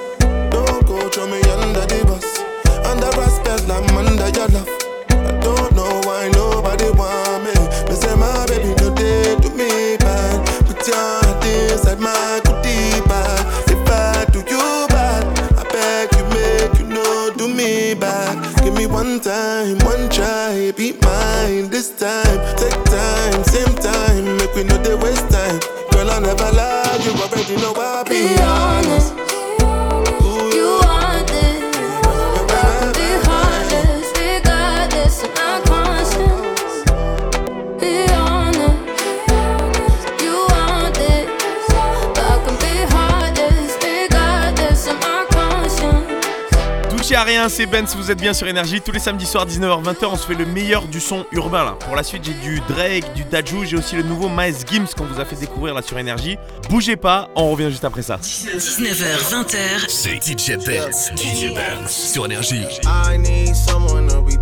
c'est 47.48 47.66
Ben, 47.66 47.84
vous 47.84 48.10
êtes 48.10 48.20
bien 48.20 48.32
sur 48.32 48.46
Énergie. 48.46 48.80
Tous 48.80 48.92
les 48.92 48.98
samedis 48.98 49.26
soirs, 49.26 49.46
19h-20h, 49.46 50.06
on 50.10 50.16
se 50.16 50.26
fait 50.26 50.34
le 50.34 50.46
meilleur 50.46 50.86
du 50.86 51.00
son 51.00 51.24
urbain 51.32 51.64
là. 51.64 51.76
Pour 51.80 51.96
la 51.96 52.02
suite, 52.02 52.24
j'ai 52.24 52.34
du 52.34 52.60
Drake, 52.68 53.12
du 53.14 53.24
Dajou, 53.24 53.64
j'ai 53.64 53.76
aussi 53.76 53.96
le 53.96 54.02
nouveau 54.02 54.28
Miles 54.28 54.54
Gims 54.70 54.86
qu'on 54.96 55.04
vous 55.04 55.20
a 55.20 55.24
fait 55.24 55.36
découvrir 55.36 55.74
là 55.74 55.82
sur 55.82 55.98
Énergie. 55.98 56.36
Bougez 56.68 56.96
pas, 56.96 57.28
on 57.34 57.50
revient 57.50 57.70
juste 57.70 57.84
après 57.84 58.02
ça. 58.02 58.16
19h, 58.16 59.30
20h, 59.30 59.88
c'est 59.88 60.16
DJ 60.22 60.56
Benz. 60.64 61.12
DJ 61.16 61.54
Benz 61.54 61.90
sur 61.90 62.26
Énergie. 62.26 62.64
I 62.84 63.16
need 63.18 63.54
someone 63.54 64.08
to 64.08 64.22
be 64.22 64.36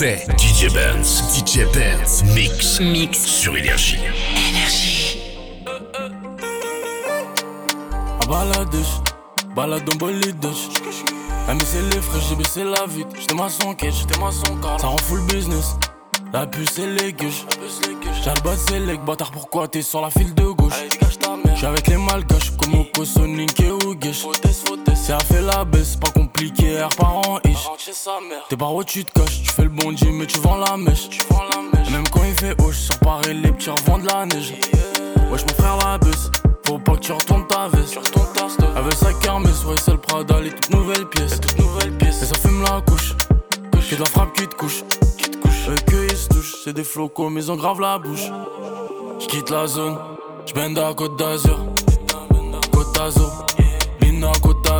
numéro 0.00 0.14
1 0.14 0.16
français. 0.16 0.26
DJ 0.36 0.72
Benz. 0.72 1.22
DJ 1.34 1.64
Benz. 1.72 2.22
Mix. 2.34 2.80
Mix. 2.80 3.24
Sur 3.24 3.56
Énergie. 3.56 3.98
À 8.22 8.26
baladouche, 8.26 8.86
balade 9.54 9.88
en 9.92 9.96
bolidouche. 9.96 10.68
Elle 11.48 11.54
me 11.54 11.60
c'est 11.64 11.82
les 11.82 12.00
frais, 12.00 12.20
j'ai 12.28 12.36
baissé 12.36 12.64
la 12.64 12.86
vitre. 12.86 13.10
J'étais 13.18 13.34
maçon 13.34 13.74
quête, 13.74 13.94
j'étais 13.94 14.18
maçon 14.20 14.56
car 14.62 14.80
ça 14.80 14.86
rend 14.86 14.98
full 14.98 15.20
business. 15.26 15.76
La 16.32 16.46
puce 16.46 16.78
et 16.78 16.86
les 16.86 17.12
gueuches. 17.12 17.44
J'ai 18.22 18.30
le 18.30 18.40
bas 18.42 18.54
c'est 18.56 18.78
les 18.78 18.96
bâtard, 18.98 19.32
pourquoi 19.32 19.66
t'es 19.66 19.82
sur 19.82 20.00
la 20.00 20.10
file 20.10 20.32
de 20.34 20.44
gauche? 20.44 20.74
J'suis 21.54 21.66
avec 21.66 21.88
les 21.88 21.96
malgaches, 21.96 22.52
comme 22.56 22.74
Oko, 22.80 23.04
Sonic 23.04 23.58
et 23.60 23.70
Ougesh. 23.72 24.26
Si 24.94 25.12
elle 25.12 25.22
fait 25.24 25.42
la 25.42 25.64
baisse, 25.64 25.96
pas 25.96 26.10
compliqué, 26.10 26.29
parent 26.96 27.38
ish. 27.44 27.68
T'es 28.48 28.56
par 28.56 28.74
où 28.74 28.84
tu 28.84 29.04
te 29.04 29.12
caches, 29.12 29.42
tu 29.42 29.50
fais 29.50 29.62
le 29.62 29.68
bondi, 29.68 30.08
mais 30.10 30.26
tu 30.26 30.38
vends 30.38 30.56
la 30.56 30.76
mèche. 30.76 31.08
Et 31.86 31.90
même 31.90 32.08
quand 32.08 32.24
il 32.24 32.34
fait 32.34 32.54
haut, 32.62 32.72
sur 32.72 32.98
Paris, 33.00 33.34
les 33.34 33.52
petits 33.52 33.70
revendent 33.70 34.02
de 34.02 34.06
la 34.08 34.26
neige. 34.26 34.54
Wesh, 35.30 35.42
mon 35.42 35.54
frère 35.54 35.76
la 35.76 35.98
baisse, 35.98 36.30
faut 36.66 36.78
pas 36.78 36.92
que 36.92 37.00
tu 37.00 37.12
retournes 37.12 37.46
ta 37.46 37.68
veste. 37.68 37.98
Avec 38.76 38.94
sa 38.94 39.12
kermesse, 39.14 39.64
ouais, 39.64 39.76
c'est 39.84 39.92
le 39.92 39.98
Prada, 39.98 40.40
les 40.40 40.50
toutes 40.50 40.70
nouvelles 40.70 41.06
pièces. 41.06 41.38
Et 42.22 42.26
ça 42.26 42.34
fume 42.36 42.62
la 42.62 42.80
couche, 42.80 43.14
que 43.72 43.94
de 43.94 44.00
la 44.00 44.06
frappe 44.06 44.32
qui 44.34 44.46
te 44.46 44.54
couche. 44.54 44.82
Eux 45.68 45.74
que 45.86 46.04
ils 46.10 46.16
se 46.16 46.28
touchent, 46.28 46.56
c'est 46.64 46.72
des 46.72 46.84
flocos, 46.84 47.30
mais 47.30 47.44
ils 47.44 47.52
ont 47.52 47.56
grave 47.56 47.80
la 47.80 47.98
bouche. 47.98 48.30
J'quitte 49.20 49.50
la 49.50 49.66
zone, 49.66 49.96
j'bende 50.46 50.78
à 50.78 50.92
Côte 50.94 51.16
d'Azur. 51.16 51.58
Côte 52.72 52.92
d'Azur, 52.94 53.46
Lina 54.00 54.32
Côte 54.42 54.64
d'Azur. 54.64 54.79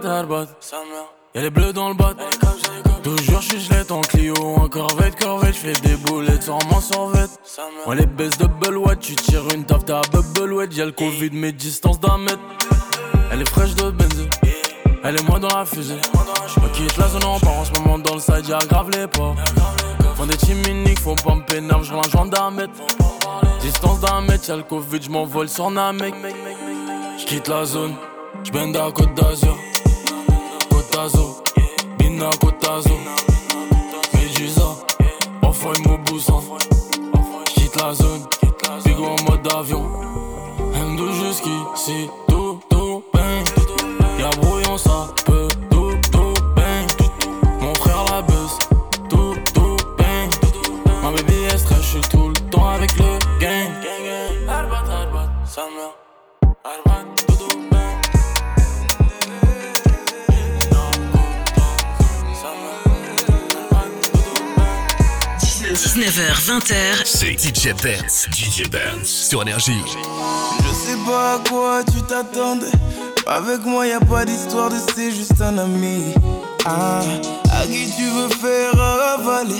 Harbat, 0.00 0.46
y'a 1.34 1.42
les 1.42 1.50
bleus 1.50 1.74
dans 1.74 1.90
le 1.90 1.94
bat. 1.94 2.14
Toujours 3.02 3.42
j'suis 3.42 3.60
gelette 3.60 3.90
en 3.90 4.00
Clio, 4.00 4.34
en 4.34 4.66
corvette, 4.66 5.22
corvette, 5.22 5.54
j'fais 5.54 5.74
des 5.74 5.96
boulettes 5.96 6.44
sur 6.44 6.58
mon 6.70 6.80
survêt. 6.80 7.26
On 7.84 7.92
les 7.92 8.06
baisse 8.06 8.38
de 8.38 8.46
What 8.74 8.96
tu 8.96 9.14
tires 9.16 9.46
une 9.54 9.64
taf, 9.64 9.84
t'as 9.84 10.00
Bubble 10.10 10.72
Y'a 10.72 10.86
le 10.86 10.92
Covid, 10.92 11.28
mais 11.32 11.52
distance 11.52 12.00
d'un 12.00 12.16
mètre. 12.16 12.40
Elle 13.30 13.42
est 13.42 13.48
fraîche 13.50 13.74
de 13.74 13.90
benzo, 13.90 14.24
elle 15.04 15.16
est 15.16 15.28
moi 15.28 15.38
dans 15.38 15.54
la 15.54 15.66
fusée. 15.66 16.00
Je 16.46 16.60
quitte 16.72 16.96
la 16.96 17.08
zone, 17.08 17.24
on 17.26 17.38
part 17.38 17.58
en 17.58 17.64
ce 17.66 17.72
moment 17.72 17.98
dans 17.98 18.14
le 18.14 18.20
side, 18.20 18.48
y'a 18.48 18.58
grave 18.60 18.88
les 18.92 19.08
pas. 19.08 19.34
Font 20.16 20.24
des 20.26 20.38
chiminiques, 20.38 21.00
faut 21.00 21.14
pas 21.16 21.34
me 21.34 21.44
pénal, 21.44 21.82
j'rends 21.82 22.02
joint 22.04 22.26
d'un 22.26 22.50
mètre. 22.50 22.72
Distance 23.60 24.00
d'un 24.00 24.22
mètre, 24.22 24.48
y'a 24.48 24.56
le 24.56 24.62
Covid, 24.62 25.02
j'm'envole 25.02 25.50
sur 25.50 25.70
Namek. 25.70 26.14
J'quitte 27.18 27.48
la 27.48 27.66
zone, 27.66 27.94
j'bende 28.42 28.74
à 28.76 28.90
Côte 28.90 29.12
d'Azur. 29.14 29.58
D'Azur, 30.92 31.42
Bina 31.98 32.28
Côte 32.38 32.60
d'Azur. 32.60 32.98
Médusa, 34.14 34.76
off-white 35.42 35.86
Moboussa. 35.86 36.34
J'quitte 37.48 37.76
la 37.80 37.94
zone, 37.94 38.22
en 38.98 39.30
mode 39.30 39.52
avion. 39.54 39.88
M2 40.74 41.12
jusqu'ici, 41.12 42.10
tout, 42.28 42.60
tout, 42.68 43.02
bang. 43.12 43.44
Y'a 44.18 44.30
brouillon, 44.40 44.76
ça 44.76 45.08
peut, 45.24 45.48
tout, 45.70 45.94
tout, 46.10 46.34
bang. 46.56 46.86
Mon 47.60 47.74
frère 47.74 48.04
la 48.10 48.22
baisse, 48.22 48.58
tout, 49.08 49.34
tout, 49.54 49.76
bang. 49.96 50.30
Ma 51.02 51.10
baby 51.10 51.44
est 51.44 51.58
stress, 51.58 51.82
j'suis 51.82 52.00
tout 52.02 52.28
le 52.28 52.50
temps 52.50 52.68
avec 52.68 52.96
le 52.98 53.18
gang. 53.40 53.70
Arbat, 54.46 54.84
arbat, 54.90 55.30
sa 55.46 55.62
mère. 55.62 56.01
19h, 65.94 66.48
20h, 66.48 66.74
C'est 67.04 67.38
DJ 67.38 67.74
Benz. 67.82 68.26
DJ 68.32 68.66
Benz. 68.70 69.06
Sur 69.06 69.42
Énergie. 69.42 69.82
Je 70.64 70.72
sais 70.72 70.96
pas 71.06 71.34
à 71.34 71.38
quoi 71.46 71.82
tu 71.84 72.00
t'attendais. 72.04 72.72
Avec 73.26 73.62
moi, 73.66 73.86
y 73.86 73.92
a 73.92 74.00
pas 74.00 74.24
d'histoire 74.24 74.70
de 74.70 74.76
c'est 74.94 75.10
juste 75.10 75.38
un 75.42 75.58
ami. 75.58 76.14
Ah, 76.64 77.00
à 77.50 77.66
qui 77.66 77.92
tu 77.94 78.04
veux 78.04 78.30
faire 78.30 78.80
avaler? 78.80 79.54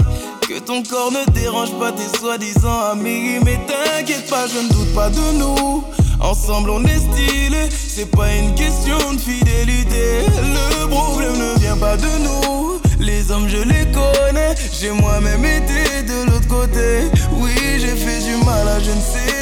Que 0.49 0.59
ton 0.59 0.83
corps 0.83 1.13
ne 1.13 1.31
dérange 1.33 1.79
pas 1.79 1.93
tes 1.93 2.19
soi-disant 2.19 2.81
amis. 2.93 3.39
Mais 3.45 3.61
t'inquiète 3.67 4.31
pas, 4.31 4.47
je 4.47 4.59
ne 4.61 4.69
doute 4.71 4.95
pas 4.95 5.11
de 5.11 5.33
nous. 5.35 5.85
Ensemble, 6.19 6.71
on 6.71 6.83
est 6.85 6.99
stylé. 6.99 7.69
C'est 7.71 8.11
pas 8.11 8.33
une 8.33 8.55
question 8.55 8.97
de 9.13 9.21
fidélité. 9.21 10.25
Le 10.81 10.89
problème 10.89 11.37
ne 11.37 11.61
vient 11.61 11.77
pas 11.77 11.99
de 11.99 12.09
nous. 12.25 12.82
Les 13.03 13.33
hommes, 13.33 13.49
je 13.49 13.57
les 13.57 13.85
connais. 13.91 14.55
J'ai 14.73 14.93
moi-même 14.93 15.45
été 15.45 16.03
de 16.05 16.31
l'autre 16.31 16.47
côté. 16.47 17.11
Oui, 17.33 17.53
j'ai 17.79 17.97
fait 17.97 18.21
du 18.21 18.37
mal 18.45 18.69
à 18.69 18.79
je 18.79 18.91
ne 18.93 19.01
sais 19.01 19.42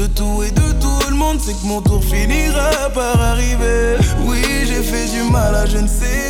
De 0.00 0.06
tout 0.06 0.42
et 0.42 0.50
de 0.50 0.72
tout 0.80 1.10
le 1.10 1.14
monde, 1.14 1.38
c'est 1.38 1.52
que 1.52 1.66
mon 1.66 1.82
tour 1.82 2.02
finira 2.02 2.88
par 2.94 3.20
arriver. 3.20 3.98
Oui, 4.24 4.40
j'ai 4.64 4.82
fait 4.82 5.06
du 5.10 5.30
mal 5.30 5.54
à 5.54 5.66
je 5.66 5.76
ne 5.76 5.86
sais 5.86 6.29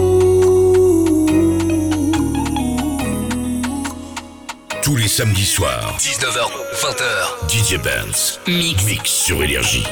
Tous 4.91 4.97
les 4.97 5.07
samedis 5.07 5.45
soirs, 5.45 5.95
19h, 5.99 6.51
20h, 6.73 7.47
DJ 7.47 7.81
Benz. 7.81 8.41
Mix. 8.45 8.83
Mix 8.83 9.09
sur 9.09 9.41
Énergie. 9.41 9.87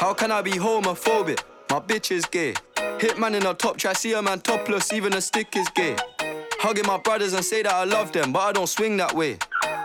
How 0.00 0.14
can 0.14 0.30
I 0.30 0.40
be 0.40 0.58
homophobic? 0.58 1.40
My 1.70 1.78
bitch 1.78 2.10
is 2.10 2.24
gay. 2.24 2.54
Hitman 2.98 3.34
in 3.34 3.44
a 3.44 3.52
top 3.52 3.76
try, 3.76 3.92
see 3.92 4.14
a 4.14 4.22
man 4.22 4.40
topless, 4.40 4.94
even 4.94 5.12
a 5.12 5.20
stick 5.20 5.54
is 5.56 5.68
gay. 5.74 5.94
Hugging 6.58 6.86
my 6.86 6.96
brothers 6.96 7.34
and 7.34 7.44
say 7.44 7.62
that 7.62 7.74
I 7.74 7.84
love 7.84 8.12
them, 8.12 8.32
but 8.32 8.38
I 8.38 8.52
don't 8.52 8.66
swing 8.66 8.96
that 8.96 9.14
way. 9.14 9.36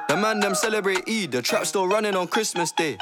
The 0.08 0.16
man 0.16 0.40
them 0.40 0.56
celebrate 0.56 1.04
Eid, 1.06 1.34
the 1.34 1.42
trap 1.42 1.66
still 1.66 1.90
running 1.90 2.16
on 2.16 2.28
Christmas 2.28 2.72
Day. 2.72 2.98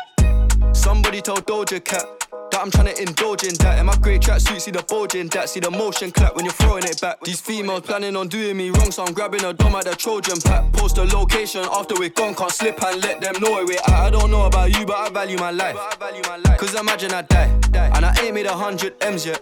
Somebody 0.72 1.22
told 1.22 1.46
Doja 1.46 1.84
Cat 1.86 2.23
that 2.54 2.62
I'm 2.62 2.70
trying 2.70 2.94
to 2.94 3.02
indulge 3.02 3.44
in 3.44 3.56
that. 3.56 3.80
In 3.80 3.88
my 3.88 3.96
great 3.98 4.22
tracksuit, 4.22 4.62
see 4.62 4.72
the 4.72 4.84
bulging. 4.84 5.28
that. 5.30 5.50
See 5.50 5.60
the 5.60 5.72
motion 5.72 6.12
clap 6.12 6.36
when 6.36 6.46
you're 6.46 6.54
throwing 6.54 6.84
it 6.84 7.02
back. 7.02 7.20
These 7.22 7.42
females 7.42 7.82
planning 7.82 8.16
on 8.16 8.28
doing 8.28 8.56
me 8.56 8.70
wrong, 8.70 8.92
so 8.92 9.04
I'm 9.04 9.13
grabbing 9.13 9.44
a 9.44 9.54
dome 9.54 9.76
at 9.76 9.86
the 9.86 9.96
Trojan 9.96 10.39
pack. 10.39 10.72
Post 10.74 10.98
a 11.00 11.04
location 11.04 11.66
after 11.72 11.96
we're 11.96 12.10
gone, 12.10 12.36
can't 12.36 12.52
slip 12.52 12.82
and 12.84 13.02
let 13.04 13.22
them 13.22 13.42
know 13.42 13.52
where 13.52 13.66
we're 13.66 13.80
at. 13.80 13.89
I 13.89 14.10
don't 14.10 14.30
know 14.30 14.46
about 14.46 14.78
you, 14.78 14.86
but 14.86 14.98
I 14.98 15.10
value 15.10 15.38
my 15.38 15.50
life. 15.50 15.76
Cause 16.58 16.76
imagine 16.76 17.12
I 17.12 17.24
die, 17.24 17.50
and 17.74 18.06
I 18.06 18.13
ain't 18.22 18.36
made 18.36 18.46
a 18.46 18.56
hundred 18.56 18.94
M's 19.02 19.26
yet. 19.26 19.42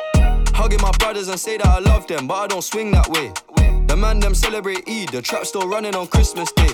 Hugging 0.61 0.79
my 0.79 0.91
brothers 0.99 1.27
and 1.27 1.39
say 1.39 1.57
that 1.57 1.65
I 1.65 1.79
love 1.79 2.05
them, 2.05 2.27
but 2.27 2.35
I 2.35 2.45
don't 2.45 2.61
swing 2.61 2.91
that 2.91 3.07
way. 3.09 3.33
The 3.87 3.95
man 3.97 4.19
them 4.19 4.35
celebrate 4.35 4.87
Eid, 4.87 5.09
the 5.09 5.19
trap 5.19 5.43
still 5.47 5.67
running 5.67 5.95
on 5.95 6.05
Christmas 6.05 6.51
Day. 6.51 6.69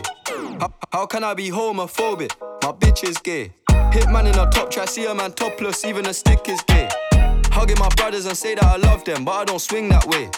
How, 0.59 0.73
how 0.91 1.05
can 1.05 1.23
I 1.23 1.33
be 1.33 1.49
homophobic? 1.49 2.33
My 2.63 2.73
bitch 2.73 3.07
is 3.07 3.17
gay. 3.17 3.53
Hitman 3.69 4.25
in 4.27 4.37
a 4.37 4.49
top 4.51 4.71
try, 4.71 4.83
see 4.83 5.05
a 5.05 5.15
man 5.15 5.31
topless, 5.31 5.85
even 5.85 6.05
a 6.05 6.13
stick 6.13 6.49
is 6.49 6.61
gay. 6.67 6.89
Hugging 7.45 7.79
my 7.79 7.87
brothers 7.95 8.25
and 8.25 8.35
say 8.35 8.55
that 8.55 8.65
I 8.65 8.75
love 8.75 9.05
them, 9.05 9.23
but 9.23 9.31
I 9.31 9.45
don't 9.45 9.61
swing 9.61 9.87
that 9.87 10.05
way. 10.05 10.29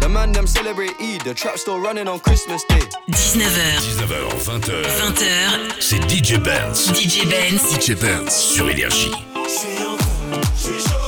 The 0.00 0.08
man 0.08 0.30
them 0.30 0.46
celebrate 0.46 0.94
Eid, 1.00 1.22
the 1.22 1.34
trap 1.34 1.58
still 1.58 1.80
running 1.80 2.06
on 2.06 2.20
Christmas 2.20 2.62
Day. 2.68 2.86
19h, 3.10 3.98
19h, 3.98 4.30
20h. 4.46 4.84
20h, 4.84 5.82
C'est 5.82 6.08
DJ 6.08 6.38
Benz. 6.38 6.92
DJ 6.94 7.28
Benz. 7.28 7.62
DJ 7.74 8.00
Benz 8.00 8.32
sur 8.32 8.70
Énergie. 8.70 9.10
Comme 9.42 11.01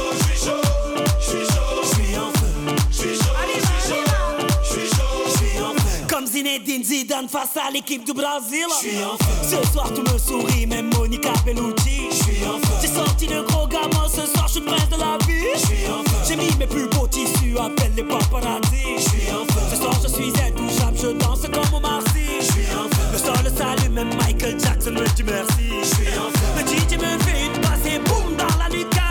Zidane 6.84 7.28
face 7.30 7.56
à 7.56 7.70
l'équipe 7.70 8.04
du 8.04 8.12
Brésil. 8.12 8.66
Ce 9.42 9.72
soir 9.72 9.90
tu 9.94 10.02
me 10.02 10.18
souris, 10.18 10.66
même 10.66 10.90
Monica 10.94 11.32
Bellucci. 11.44 12.10
J'ai 12.82 12.88
sorti 12.88 13.26
le 13.26 13.42
gros 13.42 13.66
gamin, 13.66 14.06
ce 14.06 14.26
soir 14.26 14.46
je 14.46 14.52
suis 14.52 14.60
le 14.60 14.66
prince 14.66 14.88
de 14.90 15.00
la 15.00 15.16
vie. 15.26 15.48
J'ai 16.28 16.36
mis 16.36 16.54
mes 16.58 16.66
plus 16.66 16.86
beaux 16.88 17.06
tissus, 17.06 17.56
appelle 17.58 17.92
les 17.96 18.04
paparazzi. 18.04 19.00
Ce 19.70 19.76
soir 19.76 19.94
je 20.02 20.08
suis 20.08 20.28
intouchable, 20.28 20.98
je 21.00 21.08
danse 21.18 21.42
comme 21.42 21.74
Omar 21.74 22.02
Sy. 22.12 22.46
Le 23.12 23.18
sol 23.18 23.52
s'allume, 23.56 23.94
même 23.94 24.14
Michael 24.16 24.60
Jackson 24.60 24.90
me 24.92 25.06
dit 25.14 25.22
merci. 25.22 25.70
Le 26.56 26.62
DJ 26.66 26.98
me 26.98 27.18
fait 27.24 27.46
une 27.46 27.60
passe 27.62 27.86
et 27.86 27.98
boum 27.98 28.36
dans 28.36 28.58
la 28.58 28.68
lucarne. 28.68 29.03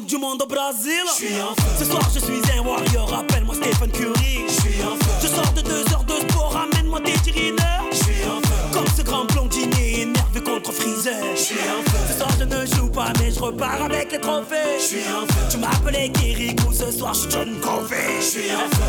Coupe 0.00 0.08
du 0.08 0.16
Monde 0.16 0.42
au 0.42 0.46
Brésil. 0.46 1.04
Ce 1.78 1.84
soir 1.84 2.08
je 2.14 2.20
suis 2.20 2.40
un 2.58 2.62
warrior. 2.64 3.12
Appelle-moi 3.12 3.54
Stephen 3.54 3.90
Curry. 3.90 4.46
Je 5.22 5.26
sors 5.26 5.52
de 5.52 5.60
deux 5.60 5.84
heures 5.92 6.04
de 6.04 6.14
sport. 6.26 6.52
Ramène-moi 6.54 7.00
des 7.00 7.12
tirineurs. 7.12 7.84
Je 7.92 7.96
suis 7.96 8.24
en 8.24 8.40
feu. 8.40 8.54
Comme 8.72 8.86
ce 8.96 9.02
grand 9.02 9.26
blondinier 9.26 10.00
énervé 10.02 10.40
contre 10.40 10.72
Freezer. 10.72 11.20
Ce 11.36 12.14
soir 12.16 12.30
je 12.38 12.44
ne 12.44 12.64
joue 12.64 12.88
pas 12.88 13.12
mais 13.20 13.30
je 13.30 13.40
repars 13.40 13.82
avec 13.82 14.12
les 14.12 14.20
trophées. 14.20 14.78
Tu 15.50 15.58
m'appelais 15.58 16.08
Kirikou. 16.08 16.72
Ce 16.72 16.90
soir 16.90 17.12
je 17.12 17.20
suis 17.20 17.30
John 17.30 17.60
Covey. 17.60 18.20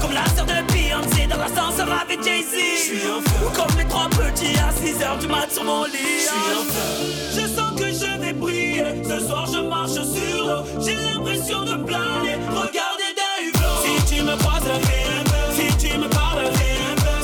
Comme 0.02 0.14
la 0.14 0.26
sœur 0.28 0.46
de 0.46 0.72
Beyoncé 0.72 1.28
dans 1.28 1.38
l'ascenseur 1.38 1.90
avec 1.92 2.24
Jay-Z. 2.24 2.56
Ou 3.46 3.50
comme 3.50 3.78
les 3.78 3.86
trois 3.86 4.08
petits 4.08 4.58
à 4.60 4.72
6 4.72 5.04
heures 5.04 5.18
du 5.18 5.28
mat 5.28 5.52
sur 5.52 5.66
mon 5.66 5.84
lit. 5.84 6.22
Je 6.22 7.42
suis 7.42 7.48
en 7.50 7.56
feu. 7.56 7.61
Ce 9.04 9.20
soir 9.26 9.46
je 9.48 9.60
marche 9.60 9.94
sur 9.94 10.46
l'eau. 10.46 10.64
J'ai 10.84 10.96
l'impression 10.96 11.64
de 11.64 11.84
planer. 11.84 12.36
Regardez 12.50 13.12
d'un 13.18 13.36
hublot. 13.46 13.78
Si 13.84 14.16
tu 14.16 14.24
me 14.24 14.36
croises. 14.38 14.64
Si 15.54 15.78
tu 15.78 15.98
me 15.98 16.08
parles. 16.08 16.50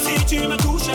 Si 0.03 0.25
tu 0.25 0.47
me 0.47 0.57
touches, 0.57 0.89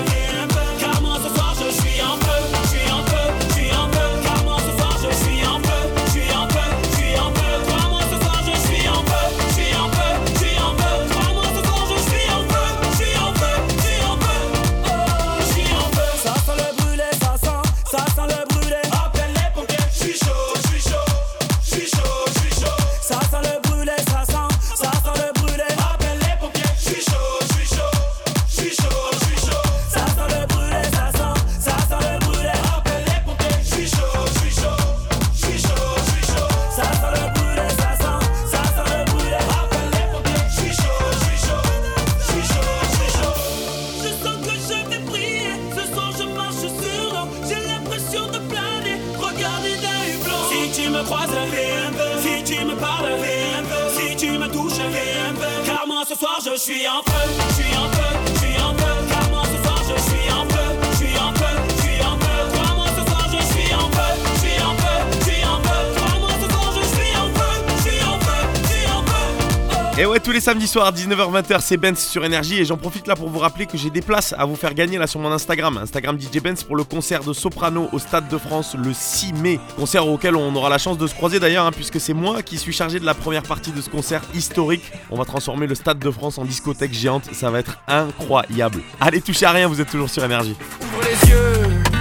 Les 70.63 70.69
samedis 70.69 70.73
soirs, 70.73 70.93
19h-20h, 70.93 71.61
c'est 71.61 71.77
Benz 71.77 71.99
sur 71.99 72.25
Énergie. 72.25 72.61
Et 72.61 72.65
j'en 72.65 72.77
profite 72.77 73.09
là 73.09 73.17
pour 73.17 73.29
vous 73.29 73.41
rappeler 73.41 73.67
que 73.67 73.77
j'ai 73.77 73.91
des 73.91 74.01
places 74.01 74.33
à 74.39 74.45
vous 74.45 74.55
faire 74.55 74.75
gagner 74.75 74.97
là 74.97 75.09
sur 75.09 75.19
mon 75.19 75.33
Instagram, 75.33 75.77
Instagram 75.77 76.17
DJ 76.21 76.41
Benz, 76.41 76.63
pour 76.63 76.77
le 76.77 76.85
concert 76.85 77.25
de 77.25 77.33
Soprano 77.33 77.89
au 77.91 77.99
Stade 77.99 78.29
de 78.29 78.39
France 78.39 78.77
le 78.79 78.93
6 78.93 79.33
mai. 79.33 79.59
Concert 79.77 80.07
auquel 80.07 80.37
on 80.37 80.55
aura 80.55 80.69
la 80.69 80.79
chance 80.79 80.99
de 80.99 81.07
se 81.09 81.15
croiser 81.15 81.41
d'ailleurs, 81.41 81.67
hein, 81.67 81.73
puisque 81.73 81.99
c'est 81.99 82.15
moi 82.15 82.43
qui 82.43 82.59
suis 82.59 82.73
chargé 82.73 83.01
de 83.01 83.05
la 83.05 83.15
première 83.15 83.43
partie 83.43 83.73
de 83.73 83.81
ce 83.81 83.91
concert 83.91 84.23
historique. 84.35 84.85
On 85.11 85.17
va 85.17 85.25
transformer 85.25 85.67
le 85.67 85.75
Stade 85.75 85.99
de 85.99 86.11
France 86.13 86.39
en 86.39 86.45
discothèque 86.45 86.93
géante. 86.93 87.25
Ça 87.33 87.51
va 87.51 87.59
être 87.59 87.79
incroyable. 87.89 88.83
Allez, 89.01 89.21
touchez 89.21 89.47
à 89.47 89.51
rien, 89.51 89.67
vous 89.67 89.81
êtes 89.81 89.91
toujours 89.91 90.11
sur 90.11 90.25
Énergie. 90.25 90.55
Ouvre 90.81 91.03
les 91.03 91.29
yeux. 91.29 91.92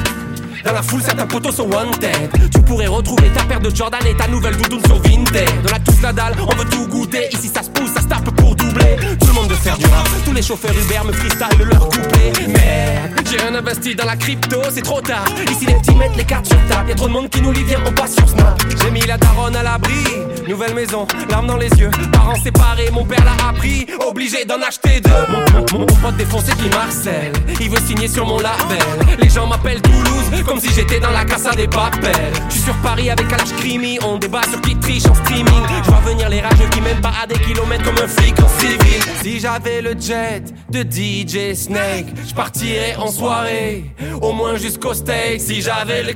Dans 0.64 0.74
la 0.74 0.82
foule, 0.82 1.02
certains 1.02 1.26
potos 1.26 1.56
sont 1.56 1.70
wanted. 1.72 2.30
Tu 2.54 2.62
pourrais 2.62 2.88
retrouver 2.88 3.30
ta 3.30 3.44
paire 3.44 3.60
de 3.60 3.74
Jordan 3.74 4.02
et 4.06 4.16
ta 4.16 4.28
nouvelle 4.28 4.56
doudoune 4.58 4.82
sur 4.86 5.02
Vinted. 5.02 5.64
Dans 5.64 5.72
la 5.72 5.80
tous 5.80 6.02
la 6.02 6.14
dalle, 6.14 6.34
on 6.40 6.56
veut 6.56 6.70
tout 6.70 6.88
goûter. 6.88 7.30
Ici, 7.32 7.50
ça 7.54 7.64
se 7.64 7.70
pousse, 7.70 7.92
ça 7.92 8.02
se 8.02 8.08
tape 8.08 8.30
pour 8.36 8.56
doubler. 8.56 8.98
Le 9.32 9.40
monde 9.40 9.50
veut 9.50 9.58
faire 9.58 9.78
du 9.78 9.86
rap. 9.86 10.08
Tous 10.26 10.34
les 10.34 10.42
chauffeurs 10.42 10.72
Uber 10.72 11.00
me 11.06 11.14
freestyle 11.14 11.64
leur 11.64 11.90
couplet. 11.90 12.34
Merde, 12.48 13.28
j'ai 13.30 13.38
rien 13.38 13.56
investi 13.56 13.96
dans 13.96 14.06
la 14.06 14.16
crypto, 14.16 14.58
c'est 14.70 14.82
trop 14.82 15.02
tard. 15.02 15.26
Ici, 15.50 15.66
les 15.66 15.74
petits 15.76 15.96
mettent 15.96 16.16
les 16.18 16.24
cartes 16.24 16.48
sur 16.48 16.58
table. 16.68 16.90
Y'a 16.90 16.96
trop 16.96 17.08
de 17.08 17.14
monde 17.14 17.30
qui 17.30 17.42
nous 17.42 17.52
lit, 17.52 17.64
viens, 17.64 17.80
on 17.86 17.92
passe 17.92 18.16
sur 18.16 18.28
Snap. 18.28 18.62
J'ai 18.82 18.92
mis 18.92 19.02
la 19.02 19.18
daronne 19.18 19.56
à 19.56 19.64
l'abri. 19.64 20.04
Nouvelle 20.48 20.74
maison, 20.74 21.08
larmes 21.30 21.48
dans 21.48 21.58
les 21.58 21.70
yeux. 21.70 21.92
Parents 22.12 22.36
séparés, 22.36 22.90
mon 22.92 23.06
père 23.06 23.24
l'a 23.24 23.50
appris. 23.50 23.88
Obligé 24.06 24.44
d'en 24.46 24.62
acheter 24.62 25.00
deux. 25.00 25.78
Mon 25.78 25.86
pote 25.86 26.18
défoncé 26.18 26.52
qui 26.54 26.70
Marcel. 26.70 27.32
Il 27.60 27.70
veut 27.70 27.82
signer 27.86 28.08
sur 28.08 28.26
mon 28.26 28.38
label. 28.38 28.80
Les 29.20 29.30
gens 29.30 29.48
m'appellent 29.48 29.82
Toulouse, 29.82 30.44
comme 30.46 30.60
si 30.60 30.74
j'étais 30.74 31.00
dans 31.00 31.12
la 31.12 31.26
casa 31.26 31.52
des 31.52 31.68
papels. 31.68 32.34
Je 32.50 32.54
suis 32.54 32.64
sur 32.64 32.76
Paris 32.78 33.10
avec 33.10 33.32
Alash 33.32 33.54
Crimi. 33.58 34.00
On 34.04 34.18
débat 34.18 34.42
sur 34.50 34.60
qui 34.62 34.76
triche 34.76 35.06
en 35.06 35.16
streaming. 35.16 35.64
Je 35.84 35.90
vois 35.90 36.02
venir 36.02 36.28
les 36.30 36.42
rageux 36.42 36.68
qui 36.72 36.82
mènent 36.82 37.02
pas 37.02 37.14
à 37.24 37.28
des 37.28 37.40
kilomètres 37.40 37.84
comme 37.84 38.04
un 38.04 38.08
flic 38.08 38.36
en 38.40 38.50
civil. 38.60 39.02
Si 39.22 39.40
j'avais 39.40 39.82
le 39.82 39.92
jet 40.00 40.44
de 40.70 40.82
DJ 40.82 41.56
Snake, 41.56 42.08
je 42.28 42.34
partirais 42.34 42.96
en 42.98 43.12
soirée. 43.12 43.86
Au 44.22 44.34
moins 44.34 44.56
jusqu'au 44.56 44.94
steak. 44.94 45.40
Si 45.40 45.62
j'avais 45.62 46.04
le 46.04 46.14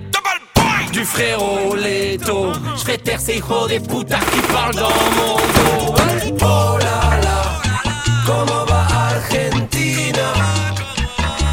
du 0.91 1.03
frérot 1.03 1.75
Leto. 1.75 2.53
Je 2.75 2.81
ferais 2.81 2.97
taire 2.97 3.19
ces 3.19 3.37
hijos 3.37 3.67
des 3.67 3.79
putas 3.79 4.19
qui 4.31 4.41
parlent 4.53 4.75
dans 4.75 4.89
mon 5.17 5.35
dos. 5.35 5.95
Oh 6.41 6.77
là 6.79 7.19
là, 7.21 7.41
comment 8.25 8.65
va 8.65 8.87
Argentina? 9.11 10.27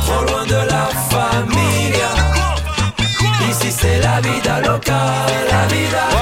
Trop 0.07 0.25
loin 0.25 0.47
de 0.47 0.69
la 0.71 0.89
familia. 1.11 2.13
Ici 3.51 3.71
c'est 3.71 3.99
la 4.01 4.21
vida 4.21 4.61
loca, 4.61 5.03
la 5.51 5.67
vida 5.67 6.22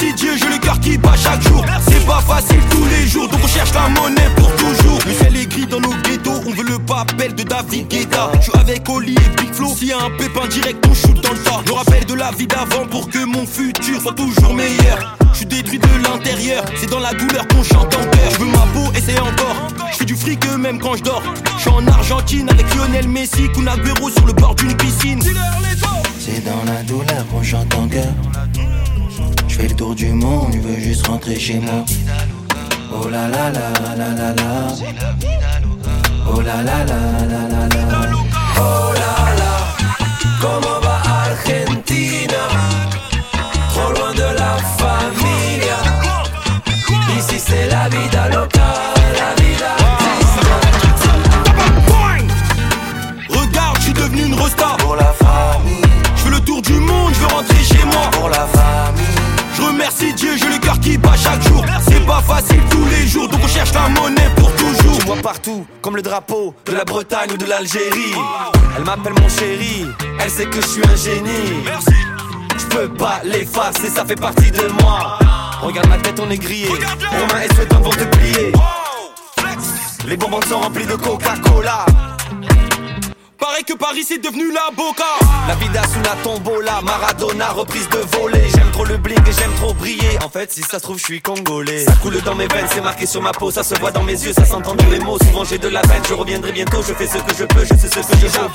Je 0.00 0.06
remercie 0.06 0.24
Dieu, 0.24 0.36
j'ai 0.36 0.48
le 0.48 0.58
cœur 0.58 0.80
qui 0.80 0.96
bat 0.96 1.14
chaque 1.14 1.42
jour. 1.42 1.64
C'est 1.86 2.06
pas 2.06 2.20
facile 2.20 2.60
tous 2.70 2.84
les 2.86 3.06
jours, 3.06 3.28
donc 3.28 3.40
on 3.44 3.46
cherche 3.46 3.72
la 3.74 3.88
monnaie 3.88 4.30
pour 4.36 4.54
toujours. 4.56 4.98
Le 5.06 5.12
ciel 5.12 5.36
est 5.36 5.46
gris 5.46 5.66
dans 5.66 5.80
nos 5.80 5.92
ghettos, 6.02 6.40
on 6.46 6.52
veut 6.52 6.64
le 6.64 6.78
papel 6.78 7.34
de 7.34 7.42
David 7.42 7.88
Guetta. 7.88 8.30
Je 8.36 8.50
suis 8.50 8.58
avec 8.58 8.88
Oli 8.88 9.12
et 9.14 9.42
Big 9.42 9.52
Flo, 9.52 9.74
s'il 9.76 9.88
y 9.88 9.92
a 9.92 9.98
un 9.98 10.10
pépin 10.16 10.46
direct, 10.48 10.84
on 10.88 10.94
shoot 10.94 11.20
dans 11.20 11.32
le 11.32 11.38
tas. 11.38 11.60
Je 11.66 11.72
rappelle 11.72 12.06
de 12.06 12.14
la 12.14 12.30
vie 12.30 12.46
d'avant 12.46 12.86
pour 12.90 13.10
que 13.10 13.24
mon 13.26 13.44
futur 13.44 14.00
soit 14.00 14.14
toujours 14.14 14.54
meilleur. 14.54 15.18
Je 15.32 15.38
suis 15.38 15.46
détruit 15.46 15.78
de 15.78 16.02
l'intérieur, 16.02 16.64
c'est 16.76 16.88
dans 16.88 17.00
la 17.00 17.12
douleur 17.12 17.46
qu'on 17.48 17.62
chante 17.62 17.94
en 17.94 18.04
cœur. 18.04 18.30
Je 18.32 18.38
veux 18.38 18.50
ma 18.50 18.66
peau 18.72 18.90
et 18.94 19.00
c'est 19.00 19.20
encore. 19.20 19.68
Je 19.92 19.96
fais 19.98 20.06
du 20.06 20.16
fric 20.16 20.46
même 20.56 20.78
quand 20.78 20.96
je 20.96 21.02
dors. 21.02 21.22
Je 21.56 21.60
suis 21.60 21.70
en 21.70 21.86
Argentine 21.86 22.48
avec 22.48 22.74
Lionel 22.74 23.06
Messi, 23.06 23.50
Kun 23.54 23.66
Agüero 23.66 24.08
sur 24.08 24.26
le 24.26 24.32
bord 24.32 24.54
d'une 24.54 24.74
piscine. 24.76 25.20
C'est 26.18 26.44
dans 26.44 26.64
la 26.72 26.82
douleur 26.84 27.26
qu'on 27.30 27.42
chante 27.42 27.74
en 27.74 27.86
cœur. 27.86 28.08
Je 29.60 29.66
fais 29.66 29.72
le 29.72 29.76
tour 29.76 29.94
du 29.94 30.06
monde, 30.14 30.54
je 30.54 30.58
veux 30.60 30.80
juste 30.80 31.06
rentrer 31.06 31.38
chez 31.38 31.58
moi. 31.58 31.84
Oh 32.94 33.08
la 33.10 33.28
la 33.28 33.50
la 33.50 33.68
la 33.94 34.08
la 34.08 34.32
la. 34.32 34.74
Oh 36.26 36.40
la 36.40 36.62
la 36.62 36.84
la 36.84 37.00
la 37.28 37.42
la 37.52 37.68
la. 37.68 38.10
Oh 38.56 38.92
là 38.94 39.34
là, 39.36 39.52
comment 40.40 40.80
va 40.80 41.02
Argentina? 41.26 42.42
Trop 43.68 43.92
loin 43.92 44.14
de 44.14 44.34
la 44.40 44.56
familia. 44.78 45.78
Ici 47.18 47.38
c'est 47.38 47.68
la 47.68 47.86
vida 47.90 48.28
loca, 48.30 48.72
la 49.18 49.42
vida 49.42 49.76
Regarde, 53.28 53.76
je 53.76 53.82
suis 53.82 53.92
devenu 53.92 54.22
une 54.24 54.40
resta 54.40 54.76
pour 54.78 54.96
la 54.96 55.12
famille. 55.12 55.82
Je 56.16 56.22
fais 56.22 56.30
le 56.30 56.40
tour 56.40 56.62
du 56.62 56.78
monde, 56.80 57.12
je 57.12 57.20
veux 57.20 57.26
rentrer 57.26 57.62
chez 57.62 57.84
moi 57.84 58.08
pour 58.12 58.30
la 58.30 58.46
famille. 58.46 58.59
Je 60.00 60.06
remercie 60.06 60.14
Dieu, 60.14 60.36
j'ai 60.36 60.48
le 60.48 60.58
cœur 60.58 60.80
qui 60.80 60.96
bat 60.96 61.14
chaque 61.14 61.42
jour. 61.42 61.62
C'est 61.82 62.06
pas 62.06 62.22
facile 62.22 62.60
tous 62.70 62.84
les 62.86 63.06
jours, 63.06 63.28
donc 63.28 63.40
on 63.44 63.48
cherche 63.48 63.72
la 63.74 63.88
monnaie 63.88 64.30
pour 64.36 64.50
toujours. 64.56 64.98
Tu 64.98 65.06
vois 65.06 65.16
partout, 65.16 65.66
comme 65.82 65.96
le 65.96 66.02
drapeau 66.02 66.54
de 66.64 66.72
la 66.72 66.84
Bretagne 66.84 67.32
ou 67.32 67.36
de 67.36 67.44
l'Algérie. 67.44 68.14
Elle 68.76 68.84
m'appelle 68.84 69.12
mon 69.20 69.28
chéri, 69.28 69.86
elle 70.18 70.30
sait 70.30 70.46
que 70.46 70.60
je 70.60 70.66
suis 70.66 70.82
un 70.82 70.96
génie. 70.96 71.64
Je 72.56 72.66
peux 72.66 72.88
pas 72.88 73.20
l'effacer, 73.24 73.88
ça 73.88 74.06
fait 74.06 74.18
partie 74.18 74.50
de 74.50 74.68
moi. 74.80 75.18
Regarde 75.60 75.88
ma 75.88 75.98
tête, 75.98 76.18
on 76.18 76.30
est 76.30 76.38
grillé. 76.38 76.68
Romain 76.68 77.42
et 77.44 77.54
Sweater 77.54 77.80
vont 77.80 77.90
te 77.90 78.04
plier. 78.04 78.52
Les 80.06 80.16
bonbons 80.16 80.40
sont 80.48 80.60
remplis 80.60 80.86
de 80.86 80.94
Coca-Cola. 80.94 81.84
Pareil 83.40 83.64
que 83.64 83.72
Paris 83.72 84.04
c'est 84.06 84.18
devenu 84.18 84.52
la 84.52 84.70
boca. 84.76 85.04
La 85.48 85.54
vida 85.54 85.82
sous 85.84 86.00
la 86.02 86.14
tombola, 86.22 86.80
Maradona 86.82 87.50
reprise 87.50 87.88
de 87.88 87.98
volée. 88.18 88.48
J'aime 88.54 88.70
trop 88.70 88.84
le 88.84 88.98
bling 88.98 89.18
et 89.26 89.32
j'aime 89.32 89.52
trop 89.54 89.72
briller. 89.72 90.18
En 90.22 90.28
fait, 90.28 90.52
si 90.52 90.60
ça 90.62 90.78
se 90.78 90.82
trouve, 90.82 90.98
je 90.98 91.04
suis 91.04 91.22
congolais. 91.22 91.84
Ça 91.84 91.92
coule 92.02 92.20
dans 92.22 92.34
mes 92.34 92.46
veines, 92.48 92.66
c'est 92.72 92.82
marqué 92.82 93.06
sur 93.06 93.22
ma 93.22 93.32
peau, 93.32 93.50
ça 93.50 93.62
se 93.62 93.74
voit 93.76 93.90
dans 93.90 94.02
mes 94.02 94.12
yeux, 94.12 94.34
ça 94.34 94.44
s'entend 94.44 94.74
dans 94.74 94.90
les 94.90 94.98
mots. 95.00 95.18
Souvent 95.18 95.44
j'ai 95.44 95.58
de 95.58 95.68
la 95.68 95.80
peine, 95.80 96.02
je 96.06 96.14
reviendrai 96.14 96.52
bientôt. 96.52 96.82
Je 96.86 96.92
fais 96.92 97.06
ce 97.06 97.18
que 97.18 97.34
je 97.34 97.44
peux, 97.44 97.64
je 97.64 97.74
sais 97.74 97.88
ce 97.88 98.06
que 98.06 98.16
je 98.18 98.26
veux. 98.26 98.48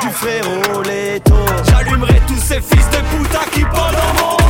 Du 0.00 0.10
frérot 0.10 0.82
Leto, 0.82 1.34
j'allumerai 1.70 2.20
tous 2.26 2.40
ces 2.40 2.60
fils 2.60 2.90
de 2.90 3.16
puta 3.16 3.40
qui 3.52 3.60
parlent 3.62 3.94
dans 3.94 4.22
mon 4.22 4.42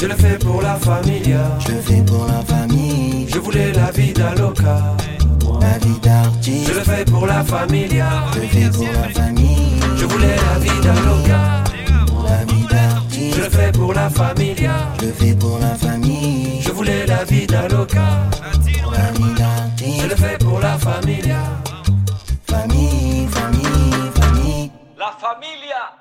Je 0.00 0.06
le 0.06 0.16
fais 0.16 0.38
pour 0.38 0.60
la 0.62 0.74
familia. 0.76 1.58
Je 1.60 1.72
le 1.72 1.80
fais 1.80 2.02
pour 2.02 2.26
la 2.26 2.42
famille. 2.42 3.28
Je 3.32 3.38
voulais 3.38 3.70
la 3.72 3.90
vida 3.92 4.34
loca. 4.34 4.96
La 5.60 5.78
vie 5.78 5.98
d'artiste. 6.00 6.68
Je 6.68 6.74
le 6.74 6.84
fais 6.84 7.04
pour 7.04 7.26
la 7.26 7.44
familia. 7.44 8.08
Je 8.34 8.40
le 8.40 8.48
fais 8.48 8.70
pour 8.70 8.86
la 8.86 9.08
famille. 9.08 9.80
Je 9.96 10.04
voulais 10.06 10.36
la 10.36 10.58
vida 10.58 10.94
loca. 10.94 11.64
La 12.24 12.44
vie 12.44 12.66
d'artiste. 12.66 13.36
Je 13.36 13.42
le 13.42 13.50
fais 13.50 13.72
pour 13.72 13.92
la 13.92 14.10
familia. 14.10 14.72
Je 15.00 15.06
le 15.06 15.12
fais 15.12 15.34
pour 15.34 15.58
la 15.58 15.74
famille. 15.74 16.60
Je 16.62 16.70
voulais 16.70 17.06
la 17.06 17.24
vida 17.24 17.68
loca. 17.68 18.28
La 18.92 19.10
vie 19.12 19.34
d'artiste. 19.34 20.02
Je 20.02 20.06
le 20.08 20.16
fais 20.16 20.38
pour 20.38 20.60
la 20.60 20.78
familia. 20.78 21.42
Famille, 22.46 23.28
famille, 23.28 24.10
famille. 24.14 24.70
La 24.98 25.16
familia, 25.20 25.92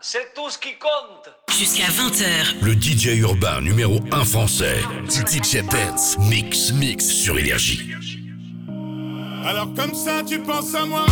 c'est 0.00 0.34
tout 0.34 0.50
ce 0.50 0.58
qui 0.58 0.74
compte. 0.78 1.32
Jusqu'à 1.56 1.84
20h. 1.84 2.62
Le 2.62 2.72
DJ 2.72 3.18
urbain 3.20 3.60
numéro 3.60 4.00
1 4.12 4.24
français. 4.24 4.78
DJ 5.08 5.62
Benz. 5.62 6.16
Mix, 6.18 6.72
mix 6.72 7.06
sur 7.06 7.38
Énergie. 7.38 7.94
Alors 9.46 9.68
comme 9.76 9.94
ça 9.94 10.22
tu 10.26 10.38
penses 10.38 10.74
à 10.74 10.86
moi, 10.86 11.04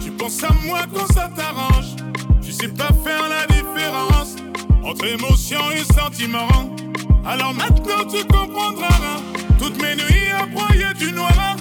tu 0.00 0.12
penses 0.12 0.42
à 0.44 0.52
moi 0.64 0.80
quand 0.94 1.12
ça 1.12 1.28
t'arrange. 1.34 1.96
Tu 2.40 2.52
sais 2.52 2.68
pas 2.68 2.90
faire 3.04 3.28
la 3.28 3.44
différence 3.46 4.36
entre 4.84 5.04
émotion 5.06 5.58
et 5.72 5.82
sentiment. 5.92 6.46
Alors 7.26 7.52
maintenant 7.54 8.04
tu 8.08 8.24
comprendras 8.24 9.20
toutes 9.58 9.82
mes 9.82 9.96
nuits 9.96 10.30
à 10.32 10.46
broyer 10.46 10.94
du 10.96 11.10
noir. 11.10 11.56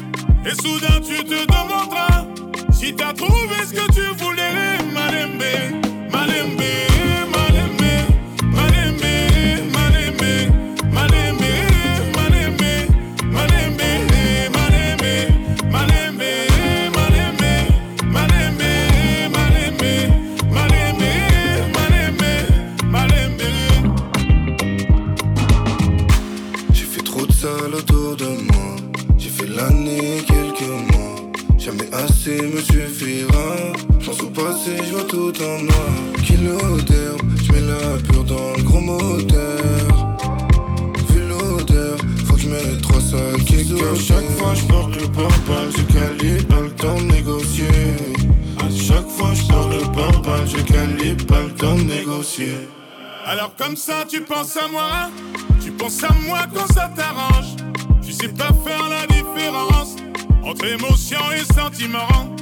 Et 0.45 0.53
soudain 0.61 1.01
tu 1.01 1.23
te 1.23 1.43
demanderas 1.43 2.25
si 2.71 2.93
t'as 2.95 3.13
trouvé 3.13 3.55
ce 3.67 3.73
que 3.73 3.84
comme 53.65 53.75
ça 53.75 54.05
tu 54.07 54.21
penses 54.21 54.57
à 54.57 54.67
moi 54.67 55.09
Tu 55.63 55.71
penses 55.71 56.03
à 56.03 56.13
moi 56.27 56.41
quand 56.53 56.71
ça 56.73 56.91
t'arrange. 56.95 57.55
Tu 58.03 58.11
sais 58.11 58.27
pas 58.27 58.51
faire 58.63 58.89
la 58.89 59.07
différence 59.07 59.95
Entre 60.43 60.65
émotion 60.67 61.19
et 61.31 61.53
sentiment 61.53 62.35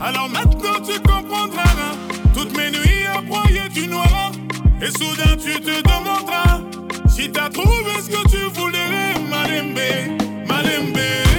Alors 0.00 0.30
maintenant 0.30 0.80
tu 0.82 0.98
comprendras 1.00 1.92
Toutes 2.34 2.56
mes 2.56 2.70
nuits 2.70 3.04
à 3.14 3.20
broyer 3.20 3.68
du 3.68 3.88
noir 3.88 4.32
Et 4.80 4.86
soudain 4.86 5.36
tu 5.36 5.60
te 5.60 5.82
demanderas 5.82 6.60
Si 7.08 7.30
t'as 7.30 7.50
trouvé 7.50 7.92
ce 8.02 8.08
que 8.08 8.28
tu 8.30 8.58
voulais 8.58 9.14
malembe, 9.28 9.78
malembe 10.48 11.29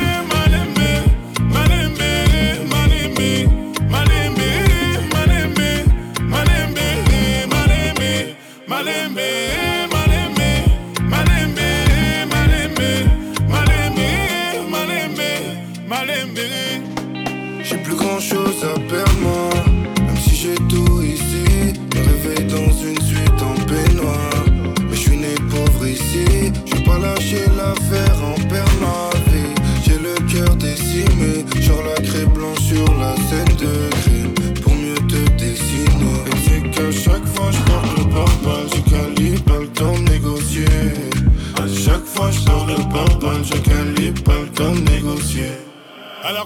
Même 18.34 20.17
si 20.17 20.36
j'ai 20.36 20.56
tout 20.70 21.02
ici 21.02 21.74
Me 21.96 22.00
réveille 22.00 22.46
dans 22.46 22.72
une 22.72 23.00
suite 23.02 23.41
en 23.41 23.56
peignoir. 23.65 24.46
Mais 24.89 24.96
je 24.96 25.00
suis 25.02 25.17
né 25.17 25.36
pauvre 25.50 25.86
ici 25.88 26.54
Je 26.65 26.76
vais 26.76 26.84
pas 26.84 26.98
lâcher 26.98 27.46
l'affaire 27.58 28.11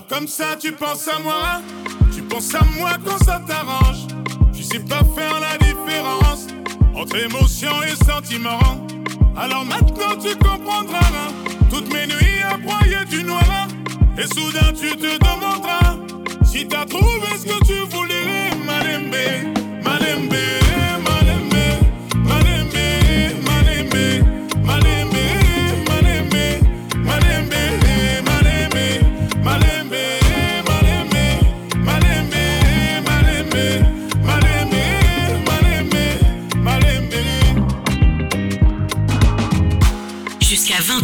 comme 0.09 0.27
ça 0.27 0.55
tu 0.59 0.71
penses 0.71 1.07
à 1.07 1.19
moi. 1.19 1.61
Tu 2.13 2.21
penses 2.21 2.53
à 2.55 2.63
moi 2.77 2.91
quand 3.03 3.23
ça 3.23 3.41
t'arrange. 3.45 4.07
Tu 4.53 4.63
sais 4.63 4.79
pas 4.79 5.01
faire 5.15 5.39
la 5.39 5.57
différence 5.57 6.47
Entre 6.95 7.17
émotion 7.17 7.71
et 7.83 7.95
sentiment 8.05 8.59
Alors 9.37 9.65
maintenant 9.65 10.15
tu 10.21 10.35
comprendras. 10.35 10.99
Toutes 11.69 11.91
mes 11.93 12.07
nuits 12.07 12.41
à 12.49 12.57
broyer 12.57 13.05
du 13.09 13.23
noir 13.23 13.67
Et 14.17 14.27
soudain 14.33 14.71
tu 14.73 14.95
te 14.95 15.17
demanderas 15.17 15.97
Si 16.45 16.67
t'as 16.67 16.85
trouvé 16.85 17.27
ce 17.37 17.45
que 17.45 17.65
tu 17.65 17.95
voulais 17.95 18.49
Malembe, 18.65 19.53
malembe, 19.83 20.64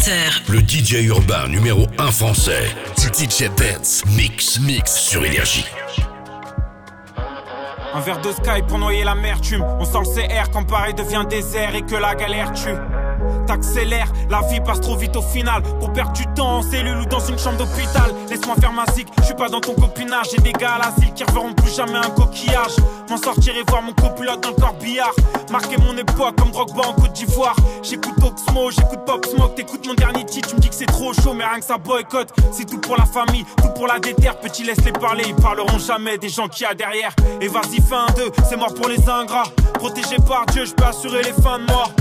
20h. 0.02 0.52
Le 0.52 0.60
DJ 0.62 1.06
urbain 1.06 1.48
numéro 1.48 1.86
1 2.00 2.12
français. 2.12 2.64
DJ 2.98 3.50
Benz. 3.56 4.04
Mix, 4.08 4.60
mix 4.60 4.96
sur 4.96 5.24
Énergie. 5.24 5.66
Un 7.94 8.00
verre 8.00 8.20
de 8.22 8.32
sky 8.32 8.64
pour 8.68 8.80
noyer 8.80 9.04
l'amertume. 9.04 9.64
On 9.80 9.86
sent 9.86 10.00
le 10.00 10.28
CR 10.28 10.50
quand 10.52 10.64
Paris 10.64 10.96
devient 10.96 11.24
désert 11.30 11.76
et 11.76 11.84
que 11.84 11.96
la 11.96 12.16
galère 12.16 12.52
tue. 12.54 12.78
T'accélères, 13.46 14.12
la 14.30 14.42
vie 14.48 14.60
passe 14.62 14.82
trop 14.82 14.96
vite 14.96 15.16
au 15.16 15.22
final. 15.22 15.62
Pour 15.62 15.94
perdre 15.94 16.14
du 16.14 16.26
temps 16.34 16.58
en 16.58 16.62
cellule 16.64 16.98
ou 16.98 17.06
dans 17.06 17.20
une 17.20 17.38
chambre 17.38 17.58
d'hôpital. 17.58 18.12
Je 19.18 19.24
suis 19.24 19.36
pas 19.36 19.50
dans 19.50 19.62
ton 19.62 19.74
copinage. 19.74 20.28
J'ai 20.32 20.42
des 20.42 20.52
gars 20.52 20.74
à 20.74 20.80
l'asile 20.80 21.14
qui 21.14 21.24
reverront 21.24 21.54
plus 21.54 21.74
jamais 21.74 21.96
un 21.96 22.10
coquillage. 22.10 22.76
M'en 23.10 23.18
sortir 23.18 23.56
et 23.56 23.64
voir 23.68 23.82
mon 23.82 23.94
copilote 23.94 24.42
dans 24.42 24.50
le 24.50 24.56
corbillard. 24.56 25.14
Marquer 25.52 25.78
mon 25.78 25.96
époque 25.96 26.36
comme 26.38 26.52
Drogba 26.52 26.88
en 26.88 26.94
Côte 26.94 27.14
d'Ivoire. 27.14 27.56
J'écoute 27.84 28.16
Oxmo, 28.24 28.72
j'écoute 28.72 29.06
Pop 29.06 29.26
Smoke. 29.26 29.56
T'écoutes 29.56 29.86
mon 29.88 29.94
dernier 29.94 30.26
titre, 30.26 30.50
tu 30.50 30.56
me 30.56 30.62
dis 30.62 30.70
que 30.70 30.76
c'est 30.76 30.86
trop 30.86 31.14
chaud, 31.14 31.34
mais 31.34 31.46
rien 31.46 31.60
que 31.60 31.66
ça 31.66 31.78
boycotte. 31.78 32.30
C'est 32.52 32.66
tout 32.66 32.80
pour 32.80 32.98
la 32.98 33.06
famille, 33.06 33.46
tout 33.62 33.70
pour 33.76 33.88
la 33.88 34.00
déterre. 34.00 34.38
Petit, 34.40 34.64
laisse-les 34.64 34.94
parler, 34.94 35.24
ils 35.28 35.36
parleront 35.36 35.80
jamais 35.80 36.18
des 36.18 36.30
gens 36.30 36.48
qu'il 36.48 36.66
y 36.66 36.70
a 36.70 36.74
derrière. 36.74 37.14
Et 37.40 37.48
vas-y, 37.48 37.82
fin 37.82 38.08
2, 38.16 38.32
c'est 38.50 38.58
mort 38.58 38.74
pour 38.74 38.88
les 38.88 39.10
ingrats. 39.10 39.44
Protégé 39.76 40.18
par 40.28 40.46
Dieu, 40.48 40.66
je 40.66 40.74
peux 40.74 40.86
assurer 40.86 41.24
les 41.24 41.34
fins 41.34 41.60
de 41.60 41.66
mort. 41.66 41.92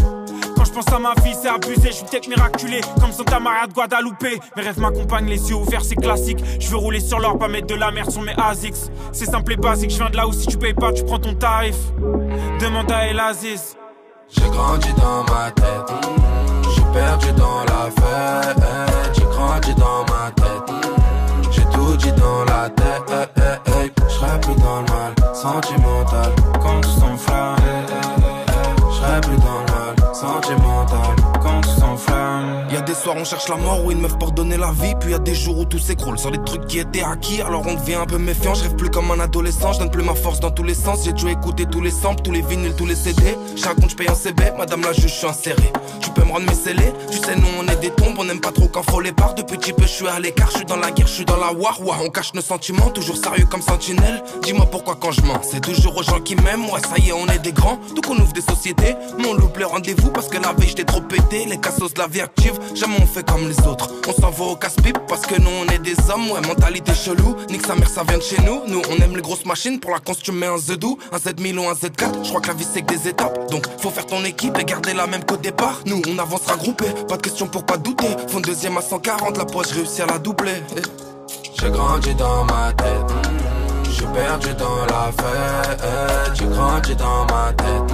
Je 0.71 0.75
pense 0.77 0.95
à 0.95 1.01
ma 1.01 1.15
vie, 1.25 1.35
c'est 1.35 1.49
abusé, 1.49 1.89
je 1.89 1.97
suis 1.97 2.05
peut-être 2.05 2.29
miraculé, 2.29 2.81
comme 3.01 3.11
Santa 3.11 3.41
Maria 3.41 3.67
de 3.67 3.73
Guadalupe. 3.73 4.41
Mes 4.57 4.63
rêves 4.63 4.79
m'accompagnent, 4.79 5.27
les 5.27 5.51
yeux 5.51 5.57
ouverts, 5.57 5.85
c'est 5.85 5.97
classique. 5.97 6.39
Je 6.61 6.69
veux 6.69 6.77
rouler 6.77 7.01
sur 7.01 7.19
l'or, 7.19 7.37
pas 7.39 7.49
mettre 7.49 7.67
de 7.67 7.75
la 7.75 7.91
merde 7.91 8.09
sur 8.09 8.23
mes 8.23 8.35
ASICS. 8.39 8.89
C'est 9.11 9.25
simple 9.27 9.55
et 9.55 9.57
basique, 9.57 9.91
je 9.91 9.97
viens 9.97 10.11
de 10.11 10.17
là 10.17 10.29
où 10.29 10.33
si 10.33 10.47
tu 10.47 10.57
payes 10.57 10.75
pas, 10.75 10.93
tu 10.93 11.03
prends 11.03 11.19
ton 11.19 11.35
tarif. 11.35 11.75
Demande 12.61 12.93
à 12.93 13.09
El 13.09 13.19
Aziz. 13.19 13.77
J'ai 14.29 14.49
grandi 14.49 14.93
dans 14.93 15.25
ma 15.25 15.51
tête, 15.51 15.93
j'ai 16.73 16.83
perdu 16.93 17.33
dans 17.33 17.65
la 17.65 17.91
fête. 17.91 18.63
J'ai 19.13 19.25
grandi 19.25 19.75
dans 19.75 20.05
ma 20.05 20.31
tête, 20.31 20.71
j'ai 21.51 21.65
tout 21.65 21.97
dit 21.97 22.13
dans 22.13 22.45
la 22.45 22.71
tête. 22.71 23.13
Je 24.09 24.15
serai 24.15 24.41
plus 24.41 24.55
dans 24.55 24.83
le 24.83 24.87
mal, 24.87 25.35
sentimental, 25.35 26.33
quand 26.63 26.81
tout 26.81 26.91
s'enflamme. 26.91 27.57
Je 28.79 28.97
serai 28.97 29.21
plus 29.21 29.37
dans 29.39 29.59
le 29.67 29.70
mal, 30.23 31.20
des 32.83 32.95
soirs 32.95 33.17
on 33.17 33.25
cherche 33.25 33.49
la 33.49 33.57
mort 33.57 33.85
ou 33.85 33.91
une 33.91 34.01
meuf 34.01 34.19
pour 34.19 34.33
donner 34.33 34.57
la 34.57 34.73
vie. 34.73 34.95
Puis 35.01 35.11
y 35.11 35.15
a 35.15 35.19
des 35.19 35.35
jours 35.35 35.59
où 35.59 35.65
tout 35.65 35.79
s'écroule. 35.79 36.19
Sur 36.19 36.31
les 36.31 36.43
trucs 36.43 36.67
qui 36.67 36.79
étaient 36.79 37.03
acquis 37.03 37.43
Alors 37.43 37.65
on 37.67 37.75
devient 37.75 37.95
un 37.95 38.07
peu 38.07 38.19
méfiant, 38.19 38.55
je 38.55 38.65
rêve 38.65 38.77
plus 38.77 38.91
comme 38.91 39.11
un 39.11 39.21
adolescent 39.21 39.73
Je 39.73 39.81
donne 39.81 39.91
plus 39.91 40.03
ma 40.03 40.15
force 40.15 40.41
dans 40.41 40.51
tous 40.51 40.65
les 40.65 40.75
sens. 40.75 41.05
J'ai 41.05 41.13
déjà 41.13 41.31
écouté 41.31 41.67
tous 41.67 41.81
les 41.81 41.91
samples, 41.91 42.23
tous 42.23 42.33
les 42.33 42.43
vinyles, 42.43 42.75
tous 42.77 42.87
les 42.87 42.95
CD 42.95 43.37
compte 43.75 43.91
je 43.91 43.97
paye 43.97 44.09
un 44.09 44.15
CB, 44.15 44.53
madame 44.59 44.83
la 44.83 44.93
juge 44.93 45.11
je 45.11 45.15
suis 45.15 45.27
inséré. 45.27 45.73
Tu 46.01 46.11
peux 46.11 46.23
me 46.25 46.33
rendre 46.33 46.47
mes 46.47 46.55
scellés, 46.55 46.93
tu 47.11 47.19
sais 47.19 47.37
nous 47.37 47.47
on 47.59 47.67
est 47.67 47.77
des 47.77 47.91
tombes 47.91 48.17
On 48.19 48.29
aime 48.29 48.41
pas 48.41 48.53
trop 48.53 48.69
quand 48.69 48.83
faut 48.83 49.01
les 49.01 49.13
barres, 49.13 49.35
de 49.35 49.43
petit 49.43 49.73
peu 49.73 49.83
je 49.83 49.89
suis 49.89 50.09
à 50.09 50.19
l'écart 50.19 50.51
Je 50.51 50.59
suis 50.59 50.67
dans 50.67 50.77
la 50.77 50.91
guerre, 50.91 51.07
je 51.07 51.13
suis 51.13 51.25
dans 51.25 51.37
la 51.37 51.53
war, 51.53 51.81
ouah, 51.85 51.99
On 52.05 52.09
cache 52.09 52.35
nos 52.35 52.41
sentiments, 52.41 52.91
toujours 52.91 53.17
sérieux 53.17 53.47
comme 53.47 53.63
sentinelle. 53.63 54.23
Dis-moi 54.43 54.67
pourquoi 54.71 54.97
quand 55.01 55.13
je 55.13 55.23
mens, 55.23 55.41
c'est 55.43 55.61
toujours 55.61 55.97
aux 55.97 56.03
gens 56.03 56.21
qui 56.21 56.37
m'aiment. 56.37 56.69
Ouais 56.71 56.81
ça 56.81 56.99
y 56.99 57.11
est 57.11 57.13
on 57.13 57.27
est 57.29 57.39
des 57.39 57.53
grands, 57.53 57.79
donc 57.95 58.09
on 58.09 58.17
ouvre 58.17 58.33
des 58.33 58.41
sociétés. 58.41 58.97
Mon 59.19 59.35
loupe 59.35 59.59
le 59.59 59.67
rendez-vous 59.67 60.11
parce 60.11 60.29
que 60.29 60.39
la 60.39 60.53
veille 60.53 60.69
j'étais 60.69 60.85
trop 60.85 61.01
pété. 61.01 61.45
Les 61.47 61.59
cassos 61.59 61.95
de 61.95 61.99
la 61.99 62.07
vie 62.07 62.21
active, 62.21 62.59
jamais 62.75 62.97
on 63.01 63.07
fait 63.07 63.27
comme 63.27 63.49
les 63.49 63.59
autres. 63.67 63.91
On 64.09 64.13
s'en 64.13 64.31
va 64.31 64.45
au 64.45 64.57
casse-pipe 64.57 64.99
parce 65.09 65.23
que 65.23 65.41
nous 65.41 65.51
on 65.51 65.67
est 65.73 65.79
des 65.79 65.97
hommes. 66.11 66.31
Ouais 66.31 66.41
mentalité 66.41 66.93
chelou, 66.95 67.37
nique 67.51 67.67
sa 67.67 67.75
mère 67.75 67.89
ça 67.89 68.03
vient 68.05 68.19
de 68.19 68.23
chez 68.23 68.41
nous. 68.43 68.63
Nous 68.67 68.83
on 68.91 68.97
aime 69.03 69.17
les 69.17 69.23
grosses 69.23 69.45
machines, 69.45 69.81
pour 69.81 69.91
la 69.93 69.99
cons 69.99 70.15
tu 70.15 70.33
mets 70.33 70.47
un 70.47 70.57
Z2 70.57 70.97
Un 71.13 71.17
Z1000 71.17 71.59
ou 71.59 71.69
un 71.69 71.75
Z4, 71.75 72.25
je 72.25 72.29
crois 72.29 72.41
que 72.41 72.49
la 72.49 72.55
vie 72.55 72.67
c'est 72.71 72.83
que 72.83 72.95
des 72.95 73.09
étapes. 73.09 73.51
Donc 73.51 73.65
faut 73.79 73.91
faire 73.91 74.07
ton 74.07 74.25
équipe 74.25 74.59
et 74.59 74.65
garder 74.65 74.95
la 74.95 75.07
même 75.07 75.25
qu'au 75.25 75.37
départ. 75.37 75.81
Nous 75.87 76.03
on 76.09 76.19
avancera 76.19 76.57
groupé, 76.57 76.87
pas 77.09 77.17
de 77.17 77.23
question 77.23 77.47
pour 77.47 77.65
pas 77.65 77.77
douter. 77.77 78.09
Fond 78.29 78.41
deuxième 78.41 78.77
à 78.77 78.83
140, 78.83 79.37
la 79.39 79.45
poche 79.45 79.73
réussi 79.73 80.03
à 80.03 80.07
la 80.07 80.19
doubler. 80.19 80.63
J'ai 81.61 81.71
grandi 81.71 82.15
dans 82.15 82.45
ma 82.45 82.73
tête, 82.73 83.13
j'ai 83.93 84.07
perdu 84.07 84.55
dans 84.55 84.87
la 84.87 85.13
fête. 85.13 85.83
J'ai 86.35 86.47
grandi 86.47 86.95
dans 86.97 87.27
ma 87.27 87.53
tête, 87.53 87.93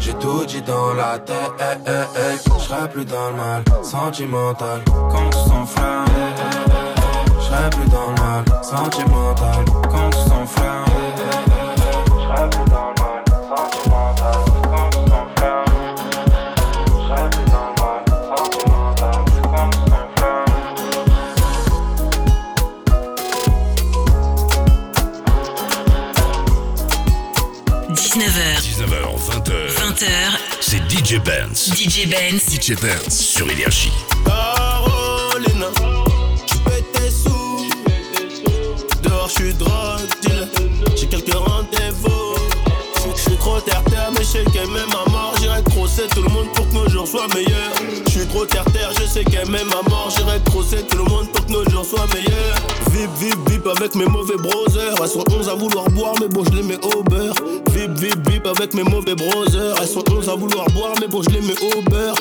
j'ai 0.00 0.14
tout 0.14 0.44
dit 0.46 0.62
dans 0.62 0.94
la 0.94 1.18
tête. 1.18 1.36
eh, 1.60 1.76
eh, 1.86 1.90
eh. 2.16 2.50
Je 2.60 2.86
plus 2.88 3.04
dans 3.04 3.30
le 3.30 3.36
mal, 3.36 3.62
sentimental, 3.82 4.82
quand 4.86 5.30
tout 5.30 5.38
s'enflamme. 5.48 6.06
Je 7.40 7.76
plus 7.76 7.88
dans 7.90 8.10
le 8.10 8.20
mal, 8.22 8.44
sentimental, 8.62 9.64
quand 9.90 10.10
tout 10.10 10.28
s'enflamme. 10.28 10.87
DJ 31.08 31.20
Benz. 31.24 31.72
DJ 31.74 32.06
Benz. 32.06 32.44
DJ 32.50 32.76
Benz. 32.82 33.14
Sur 33.18 33.50
Énergie. 33.50 33.90
Carolina, 34.26 35.68
tu 36.46 36.58
pètes 36.58 36.92
tes 36.92 37.10
sous. 37.10 37.66
Dehors, 39.02 39.30
je 39.30 39.42
suis 39.42 39.54
drogue 39.54 40.06
deal. 40.20 40.46
J'ai 40.96 41.06
quelques 41.06 41.32
rendez-vous. 41.32 42.34
Je 43.16 43.22
suis 43.22 43.36
trop 43.38 43.58
terre-terre, 43.60 44.10
mais 44.12 44.20
je 44.20 44.26
sais 44.26 44.44
qu'aimer 44.52 44.84
ma 44.88 45.10
mort. 45.10 45.34
J'irai 45.40 45.62
crosser 45.62 46.08
tout 46.14 46.22
le 46.22 46.28
monde 46.28 46.52
pour 46.54 46.68
que 46.68 46.74
nos 46.74 46.88
jours 46.90 47.08
soient 47.08 47.26
meilleurs. 47.34 47.72
Je 48.04 48.10
suis 48.10 48.26
trop 48.26 48.44
terre-terre, 48.44 48.90
je 49.00 49.06
sais 49.06 49.24
qu'aimer 49.24 49.64
ma 49.64 49.88
mort. 49.88 50.12
J'irai 50.14 50.38
crosser 50.44 50.82
tout 50.90 50.98
le 50.98 51.04
monde 51.04 51.32
pour 51.32 51.46
que 51.46 51.52
nos 51.52 51.64
jours 51.70 51.86
soient 51.86 52.06
meilleurs. 52.14 52.56
Vip, 52.92 53.10
vip, 53.18 53.50
vip 53.50 53.66
avec 53.66 53.94
mes 53.94 54.04
mauvais 54.04 54.36
brothers. 54.36 54.94
Elles 55.00 55.08
sont 55.08 55.24
11 55.30 55.48
à 55.48 55.54
vouloir 55.54 55.88
boire, 55.90 56.14
mais 56.20 56.28
bon, 56.28 56.44
je 56.44 56.50
les 56.56 56.62
mets 56.62 56.84
au 56.84 57.02
beurre. 57.02 57.34
Vip, 57.72 57.92
vip, 57.98 58.27
avec 58.48 58.74
mes 58.74 58.82
mauvais 58.82 59.14
brothers. 59.14 59.76
Elles 59.80 59.88
sont 59.88 60.04
11 60.10 60.28
à 60.28 60.34
vouloir 60.34 60.66
boire, 60.70 60.94
mais 61.00 61.06
bon, 61.06 61.22
je 61.22 61.30
les 61.30 61.40
mets 61.40 61.54
au 61.62 61.82
beurre. 61.82 62.16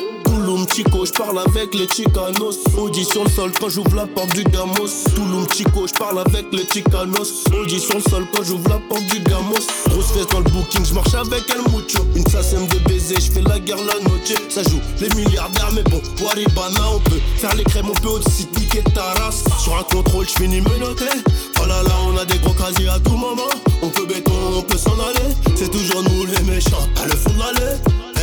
Touloum 0.47 0.65
Chico, 0.73 1.05
je 1.05 1.11
parle 1.11 1.39
avec 1.39 1.75
les 1.75 1.89
Chicanos. 1.89 2.55
Audition 2.77 3.25
le 3.25 3.29
sol 3.29 3.51
quand 3.59 3.67
j'ouvre 3.67 3.93
la 3.97 4.07
porte 4.07 4.33
du 4.33 4.45
Gamos. 4.45 4.87
Touloum 5.13 5.45
Chico, 5.53 5.85
je 5.85 5.93
parle 5.93 6.19
avec 6.19 6.45
les 6.53 6.65
Chicanos. 6.65 7.43
Audition 7.51 7.95
le 7.95 8.09
sol 8.09 8.25
quand 8.33 8.43
j'ouvre 8.43 8.69
la 8.69 8.77
porte 8.77 9.05
du 9.07 9.19
Gamos. 9.19 9.59
Grosse 9.89 10.13
fête 10.13 10.31
dans 10.31 10.39
le 10.39 10.49
booking, 10.49 10.85
je 10.85 10.93
marche 10.93 11.13
avec 11.15 11.43
El 11.49 11.69
Mucho. 11.73 11.99
Une 12.15 12.25
sacème 12.27 12.65
de 12.67 12.77
baiser, 12.87 13.15
je 13.15 13.29
fais 13.29 13.41
la 13.41 13.59
guerre 13.59 13.75
la 13.79 13.99
noche. 14.07 14.39
Ça 14.47 14.63
joue 14.63 14.79
les 15.01 15.09
milliardaires, 15.15 15.71
mais 15.73 15.83
bon, 15.83 16.01
Waribana, 16.23 16.93
on 16.95 16.99
peut 16.99 17.19
faire 17.35 17.53
les 17.55 17.65
crèmes, 17.65 17.89
on 17.89 18.01
peut 18.01 18.07
aussi 18.07 18.45
piquer 18.45 18.83
ta 18.95 19.03
race. 19.21 19.43
Sur 19.61 19.77
un 19.77 19.83
contrôle, 19.83 20.29
je 20.29 20.41
finis 20.41 20.61
menotté. 20.61 21.09
Oh 21.61 21.65
là 21.65 21.83
là, 21.83 21.91
on 22.07 22.17
a 22.17 22.23
des 22.23 22.39
gros 22.39 22.53
casiers 22.53 22.87
à 22.87 22.99
tout 22.99 23.17
moment. 23.17 23.51
On 23.81 23.89
peut 23.89 24.05
béton, 24.05 24.31
on 24.55 24.61
peut 24.61 24.77
s'en 24.77 24.93
aller. 24.93 25.35
C'est 25.57 25.69
toujours 25.69 26.03
nous 26.03 26.25
les 26.25 26.41
méchants, 26.49 26.87
à 27.03 27.05
le 27.05 27.15
fond 27.17 27.31
de 27.31 27.39
l'allée. 27.39 28.16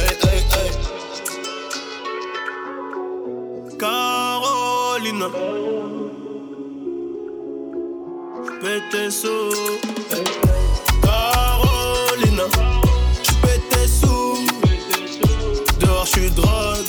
Carolina. 3.79 5.27
J'pète 8.45 9.11
sous. 9.11 9.29
Carolina. 11.03 12.45
J'pète 13.23 13.89
sous. 13.89 14.39
Dehors, 15.81 16.07
j'suis 16.07 16.31
drogue. 16.31 16.85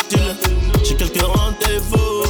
J'ai 0.84 0.96
quelques 0.96 1.22
rendez-vous. 1.22 2.24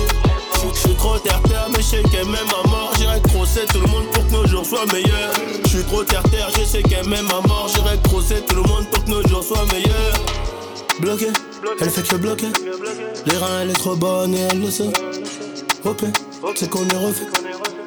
J'suis 0.73 0.95
trop 0.95 1.17
terre-terre, 1.19 1.67
mais 1.69 1.81
j'sais 1.81 2.03
qu'elle 2.03 2.25
m'aime 2.25 2.47
à 2.63 2.67
mort. 2.67 2.91
J'irai 2.97 3.21
crosser 3.21 3.65
tout 3.71 3.79
le 3.79 3.87
monde 3.87 4.05
pour 4.11 4.25
que 4.27 4.31
nos 4.31 4.47
jours 4.47 4.65
soient 4.65 4.85
meilleurs. 4.91 5.33
J'suis 5.65 5.83
trop 5.83 6.03
terre-terre, 6.03 6.49
je 6.57 6.63
sais 6.65 6.83
qu'elle 6.83 7.07
m'aime 7.07 7.27
à 7.29 7.47
mort. 7.47 7.69
J'irai 7.73 7.97
crosser 8.03 8.41
tout 8.47 8.55
le 8.55 8.63
monde 8.63 8.85
pour 8.91 9.03
que 9.05 9.09
nos 9.09 9.27
jours 9.27 9.43
soient 9.43 9.65
meilleurs. 9.71 10.15
Bloqué, 10.99 11.27
elle 11.81 11.89
fait 11.89 12.07
que 12.07 12.15
bloquer. 12.15 12.47
Les 13.25 13.37
reins, 13.37 13.61
elle 13.61 13.69
est 13.71 13.73
trop 13.73 13.95
bonne 13.95 14.33
et 14.33 14.39
elle 14.51 14.61
le 14.61 14.71
sait. 14.71 14.91
OP, 15.83 16.03
c'est 16.55 16.69
qu'on 16.69 16.87
est 16.87 16.95
refait. 16.95 17.27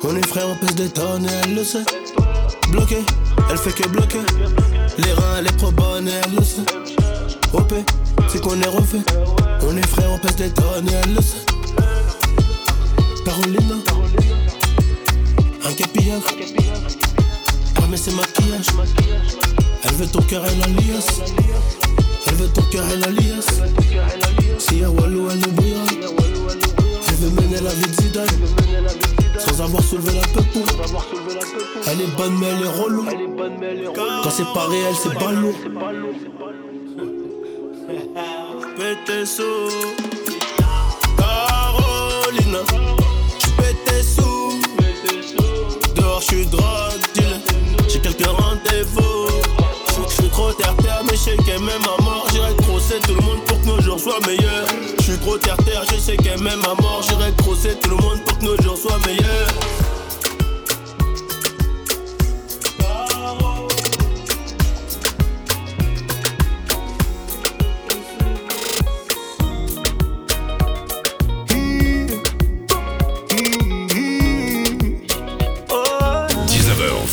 On 0.02 0.14
est 0.14 0.26
frères, 0.26 0.46
on 0.48 0.56
pèse 0.56 0.74
des 0.74 0.90
tonnes 0.90 1.24
et 1.24 1.32
elle 1.44 1.54
le 1.54 1.64
sait. 1.64 1.84
Bloqué, 2.70 2.98
elle 3.50 3.56
fait 3.56 3.72
que 3.72 3.88
bloquer. 3.88 4.18
Les 4.98 5.12
reins, 5.12 5.36
elle 5.38 5.46
est 5.46 5.56
trop 5.56 5.70
bonne 5.70 6.06
et 6.06 6.12
elle 6.24 6.34
le 6.36 6.44
sait. 6.44 6.60
OP, 7.54 7.72
c'est 8.28 8.42
qu'on 8.42 8.60
est 8.60 8.68
refait. 8.68 9.02
On 9.62 9.76
est 9.76 9.86
frères, 9.86 10.10
on 10.12 10.18
pèse 10.18 10.36
des 10.36 10.50
tonnes 10.50 10.88
et 10.88 10.94
elle 11.04 11.14
le 11.14 11.22
sait. 11.22 11.46
Carolina, 13.24 13.76
un 15.64 15.72
capillage. 15.72 16.22
Armé 17.76 17.96
ses 17.96 18.12
maquillages. 18.12 18.66
Elle 19.84 19.94
veut 19.94 20.06
ton 20.06 20.22
cœur, 20.22 20.44
elle 20.44 20.62
a 20.62 20.66
liasse. 20.66 21.22
Veut 22.38 22.48
ton 22.54 22.62
cœur, 22.70 22.84
elle 22.92 23.02
a 23.02 23.08
liasse. 23.08 23.62
Si 24.58 24.76
y'a 24.78 24.88
Walou, 24.88 25.28
elle 25.28 25.38
nous. 25.40 25.46
Elle 27.08 27.14
veut 27.16 27.30
mener 27.30 27.60
la 27.60 27.70
vie 27.70 27.90
de 27.90 28.00
Zidane. 28.00 28.28
Sans 29.38 29.60
avoir 29.60 29.82
soulevé 29.82 30.12
la 30.14 30.42
peau. 30.42 30.60
Elle 31.88 32.00
est 32.00 32.16
bonne, 32.16 32.38
mais 32.38 32.46
elle 32.46 32.64
est 32.64 32.80
relou. 32.80 33.06
Quand 34.22 34.30
c'est 34.30 34.52
pas 34.54 34.66
réel, 34.68 34.94
c'est 35.02 35.14
pas 35.14 35.32
lourd. 35.32 35.54
Pété 38.76 39.26
sous. 39.26 39.68
Carolina. 41.16 42.60
J'pète 43.40 44.04
sous. 44.04 44.60
Dehors, 45.96 46.20
j'suis 46.20 46.46
drogue 46.46 47.02
dealer. 47.14 47.40
J'ai 47.88 47.98
quelques 47.98 48.26
rendez-vous. 48.26 49.27
J'suis 50.28 50.42
trop 50.42 50.52
terre-terre, 50.52 51.02
mais 51.06 51.16
j'sais 51.16 51.36
qu'elle 51.38 51.60
m'aime 51.60 51.82
à 51.84 52.02
mort. 52.02 52.26
J'irai 52.30 52.54
crosser 52.56 53.00
tout 53.00 53.14
le 53.14 53.22
monde 53.22 53.42
pour 53.46 53.60
que 53.62 53.66
nos 53.66 53.80
jours 53.80 53.98
soient 53.98 54.20
meilleurs. 54.26 54.66
J'suis 55.00 55.18
trop 55.18 55.38
terre-terre, 55.38 55.84
je 55.90 55.98
sais 55.98 56.16
qu'elle 56.18 56.40
m'aime 56.42 56.62
à 56.64 56.80
mort. 56.82 57.02
J'irai 57.02 57.32
crosser 57.38 57.78
tout 57.80 57.90
le 57.90 57.96
monde 57.96 58.20
pour 58.26 58.38
que 58.38 58.44
nos 58.44 58.56
jours 58.60 58.76
soient 58.76 58.98
meilleurs. 59.06 59.48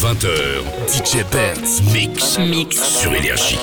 20h, 0.05 0.61
DJ 0.87 1.25
Mix, 1.91 2.37
Mix 2.37 2.99
sur 2.99 3.11
Énergie. 3.11 3.57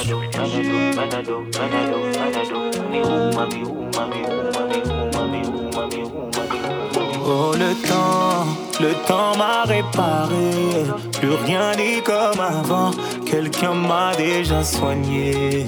Oh 7.24 7.53
le 7.57 7.74
temps, 7.86 8.45
le 8.80 8.93
temps 9.07 9.36
m'a 9.38 9.62
réparé, 9.62 10.84
plus 11.12 11.30
rien 11.47 11.76
n'est 11.76 12.03
comme 12.03 12.40
avant, 12.40 12.90
quelqu'un 13.24 13.74
m'a 13.74 14.12
déjà 14.16 14.64
soigné. 14.64 15.66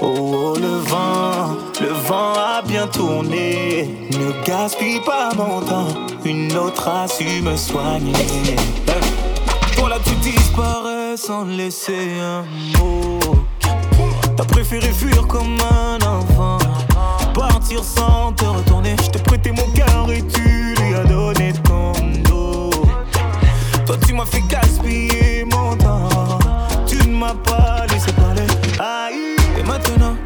Oh, 0.00 0.06
oh, 0.06 0.54
le 0.58 0.78
vent, 0.78 1.58
le 1.82 1.88
vent 2.08 2.32
a 2.32 2.62
bien 2.62 2.86
tourné, 2.86 3.86
ne 4.12 4.46
gaspille 4.46 5.00
pas 5.00 5.28
mon 5.36 5.60
temps, 5.60 5.88
une 6.24 6.56
autre 6.56 6.88
a 6.88 7.06
su 7.06 7.42
me 7.42 7.54
soigner. 7.54 8.14
Tu 10.04 10.14
disparais 10.16 11.16
sans 11.16 11.44
laisser 11.44 12.20
un 12.20 12.42
mot. 12.78 13.18
T'as 14.36 14.44
préféré 14.44 14.88
fuir 14.92 15.26
comme 15.26 15.56
un 15.60 15.98
enfant. 16.06 16.58
Partir 17.34 17.82
sans 17.82 18.32
te 18.32 18.44
retourner. 18.44 18.96
Je 19.02 19.10
t'ai 19.10 19.18
prêté 19.20 19.50
mon 19.50 19.66
cœur 19.72 20.10
et 20.10 20.22
tu 20.22 20.74
lui 20.80 20.94
as 20.94 21.04
donné 21.04 21.52
ton 21.64 21.92
dos. 22.28 22.70
Toi, 23.86 23.96
tu 24.06 24.14
m'as 24.14 24.26
fait 24.26 24.42
gaspiller 24.48 25.44
mon 25.44 25.76
temps. 25.76 26.38
Tu 26.86 26.96
ne 26.96 27.16
m'as 27.16 27.34
pas 27.34 27.86
laissé 27.92 28.12
parler. 28.12 28.46
Aïe. 28.78 29.36
Et 29.58 29.62
maintenant, 29.62 30.16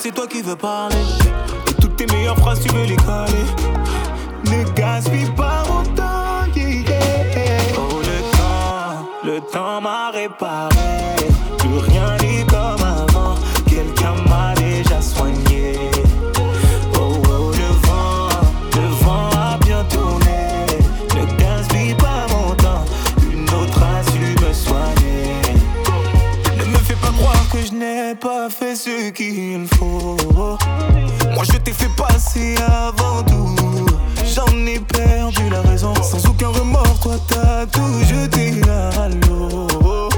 c'est 0.00 0.14
toi 0.14 0.26
qui 0.26 0.42
veux 0.42 0.56
parler. 0.56 0.96
Toutes 1.80 1.96
tes 1.96 2.06
meilleures 2.06 2.38
phrases, 2.38 2.60
tu 2.60 2.68
veux 2.68 2.84
les 2.84 2.96
coller. 2.96 3.46
Ne 4.44 4.70
gaspille 4.72 5.30
pas 5.36 5.64
mon 5.68 5.82
temps, 5.94 6.46
yeah. 6.54 7.58
Oh, 7.76 8.00
le 8.00 8.20
temps, 8.36 9.08
le 9.24 9.40
temps 9.52 9.80
m'a 9.80 10.10
réparé. 10.10 11.17
Ce 28.78 29.10
qu'il 29.10 29.66
faut. 29.66 30.16
Moi 31.34 31.44
je 31.50 31.58
t'ai 31.58 31.72
fait 31.72 31.90
passer 31.96 32.54
avant 32.64 33.24
tout. 33.24 33.56
J'en 34.24 34.46
ai 34.66 34.78
perdu 34.78 35.50
la 35.50 35.62
raison. 35.62 35.92
Sans 35.96 36.24
aucun 36.28 36.48
remords, 36.48 37.00
toi 37.02 37.16
t'as 37.26 37.66
tout 37.66 38.04
jeté 38.04 38.60
à 38.68 39.08
l'eau. 39.08 40.08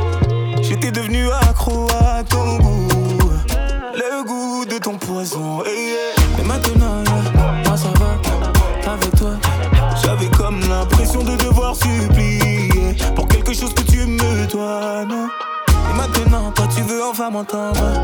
J'étais 0.60 0.90
devenu 0.90 1.30
accro 1.48 1.86
à 2.00 2.22
ton 2.22 2.58
goût. 2.58 2.88
Le 3.94 4.24
goût 4.26 4.66
de 4.66 4.76
ton 4.76 4.98
poison. 4.98 5.64
hey, 5.64 5.92
yeah. 5.92 6.42
Et 6.42 6.46
maintenant, 6.46 7.02
yeah, 7.06 7.62
moi 7.66 7.76
ça 7.78 7.88
va. 7.98 8.92
Avec 8.92 9.16
toi, 9.16 9.36
j'avais 10.02 10.28
comme 10.36 10.60
l'impression 10.68 11.22
de 11.22 11.34
devoir 11.36 11.74
supplier 11.74 12.94
pour 13.14 13.26
quelque 13.26 13.54
chose 13.54 13.72
que 13.72 13.82
tu 13.82 14.04
me 14.04 14.46
dois, 14.48 15.06
non? 15.06 15.28
Et 15.90 15.96
maintenant, 15.96 16.50
toi 16.52 16.66
tu 16.74 16.82
veux 16.82 17.02
enfin 17.02 17.30
m'entendre. 17.30 18.02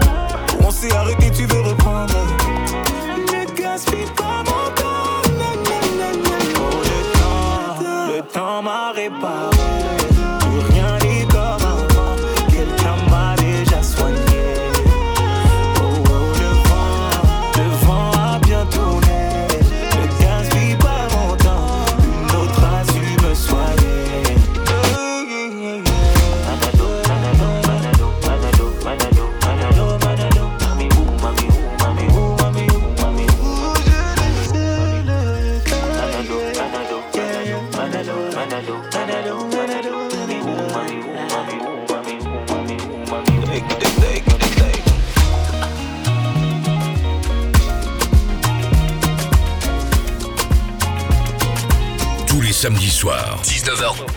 On 0.67 0.71
s'est 0.73 0.93
arrêté, 0.97 1.31
tu 1.31 1.45
veux 1.45 1.61
reprendre. 1.61 2.13
Ne 3.33 3.45
gaspille 3.55 4.11
pas 4.17 4.43
mon 4.45 4.75
temps. 4.75 5.23
Oh, 6.57 6.83
le 6.83 7.01
temps, 7.13 8.17
le 8.17 8.21
temps 8.23 8.63
m'a 8.63 8.86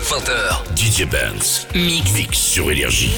20h, 0.10 0.64
DJ 0.76 1.06
Benz, 1.06 1.68
Mix. 1.76 2.12
Mix 2.14 2.40
sur 2.40 2.72
Énergie. 2.72 3.12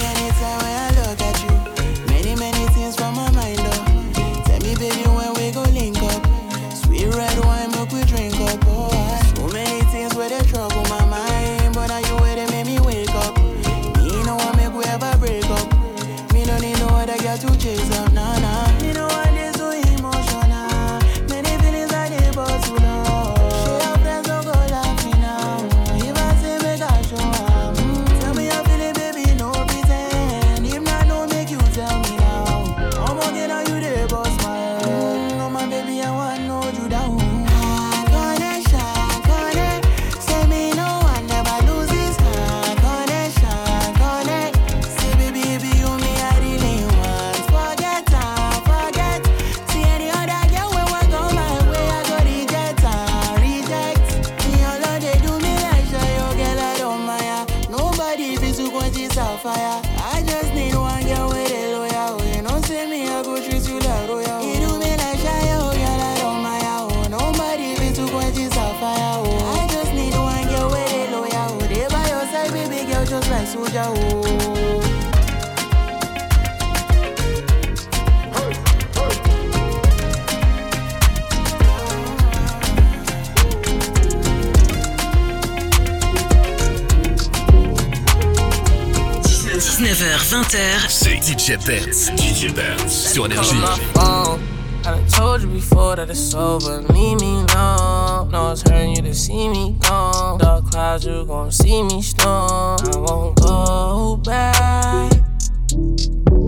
DJ 91.32 91.58
Benz, 91.66 92.12
DJ 92.18 92.54
Benz 92.54 92.92
sur 92.92 93.26
Énergie. 93.26 93.52
Calling 93.52 93.62
my 93.62 93.78
phone. 93.94 94.40
I 94.84 94.92
done 94.92 95.08
told 95.08 95.42
you 95.42 95.48
before 95.48 95.96
that 95.96 96.10
it's 96.10 96.34
over. 96.34 96.82
Leave 96.92 97.22
me 97.22 97.46
alone. 97.54 98.30
No, 98.32 98.52
it's 98.52 98.64
hurting 98.64 98.98
you 98.98 99.02
to 99.02 99.14
see 99.14 99.48
me 99.48 99.78
gone. 99.80 100.40
Dark 100.40 100.70
clouds, 100.70 101.06
you 101.06 101.24
gon' 101.26 101.50
see 101.50 101.84
me 101.84 102.02
storm. 102.02 102.80
I 102.84 102.98
won't 102.98 103.42
go 103.42 104.18
back. 104.26 105.10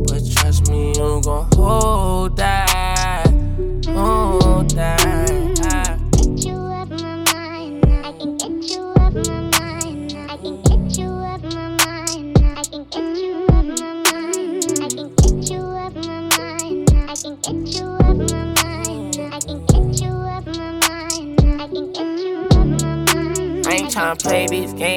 But 0.06 0.22
trust 0.36 0.70
me, 0.70 0.90
you 0.90 1.22
gon' 1.24 1.48
hold 1.56 2.03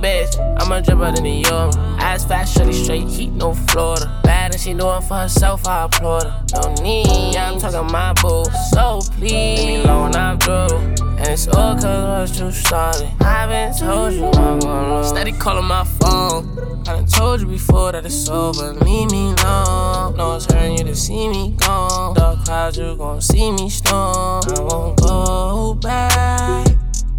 bitch, 0.00 0.38
I'm 0.60 0.72
a 0.72 0.80
dripper 0.80 1.14
than 1.14 1.24
the 1.24 1.30
Euro. 1.48 1.70
Eyes 1.98 2.24
fast, 2.24 2.56
shorty 2.56 2.72
straight, 2.72 3.08
heat, 3.08 3.30
no 3.32 3.54
Florida. 3.54 4.20
Bad 4.22 4.52
and 4.52 4.60
she 4.60 4.74
doing 4.74 5.02
for 5.02 5.16
herself, 5.16 5.66
I 5.66 5.84
applaud 5.84 6.24
her. 6.24 6.44
No 6.54 6.74
need, 6.82 7.36
I'm 7.36 7.58
talking 7.58 7.90
my 7.92 8.12
boo. 8.14 8.44
So 8.72 9.00
please, 9.16 9.32
leave 9.32 9.68
me 9.68 9.82
alone, 9.84 10.14
I'm 10.14 10.38
through. 10.38 10.98
And 11.18 11.28
it's 11.28 11.48
all 11.48 11.74
cause 11.74 11.84
I 11.84 12.20
was 12.20 12.38
too 12.38 12.52
started. 12.52 13.10
I've 13.20 13.48
been 13.48 13.74
told 13.76 14.12
you 14.14 14.26
I'm 14.26 14.60
gonna. 14.60 15.04
Steady 15.04 15.32
calling 15.32 15.64
my 15.64 15.84
phone. 15.84 16.58
I 16.86 16.92
done 16.92 17.06
told 17.06 17.40
you 17.40 17.46
before 17.48 17.92
that 17.92 18.06
it's 18.06 18.28
over. 18.28 18.72
Leave 18.72 19.10
me 19.10 19.32
alone. 19.32 20.16
No, 20.16 20.36
it's 20.36 20.46
hurting 20.46 20.78
you 20.78 20.84
to 20.84 20.94
see 20.94 21.28
me 21.28 21.56
gone. 21.58 22.14
Dark 22.14 22.44
clouds, 22.44 22.78
you 22.78 22.96
gon' 22.96 23.20
see 23.20 23.50
me 23.50 23.68
storm. 23.68 24.42
I 24.46 24.60
won't 24.60 24.98
go 25.00 25.74
back. 25.74 26.67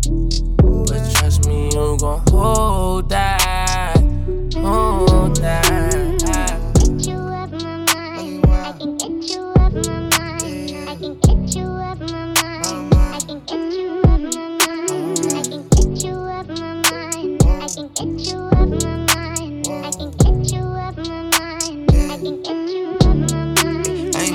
But 0.10 1.14
trust 1.14 1.47
me, 1.47 1.66
you 1.66 1.97
gon' 1.99 2.22
hold 2.30 3.10
that. 3.10 3.97
Hold 4.55 5.36
that. 5.38 5.69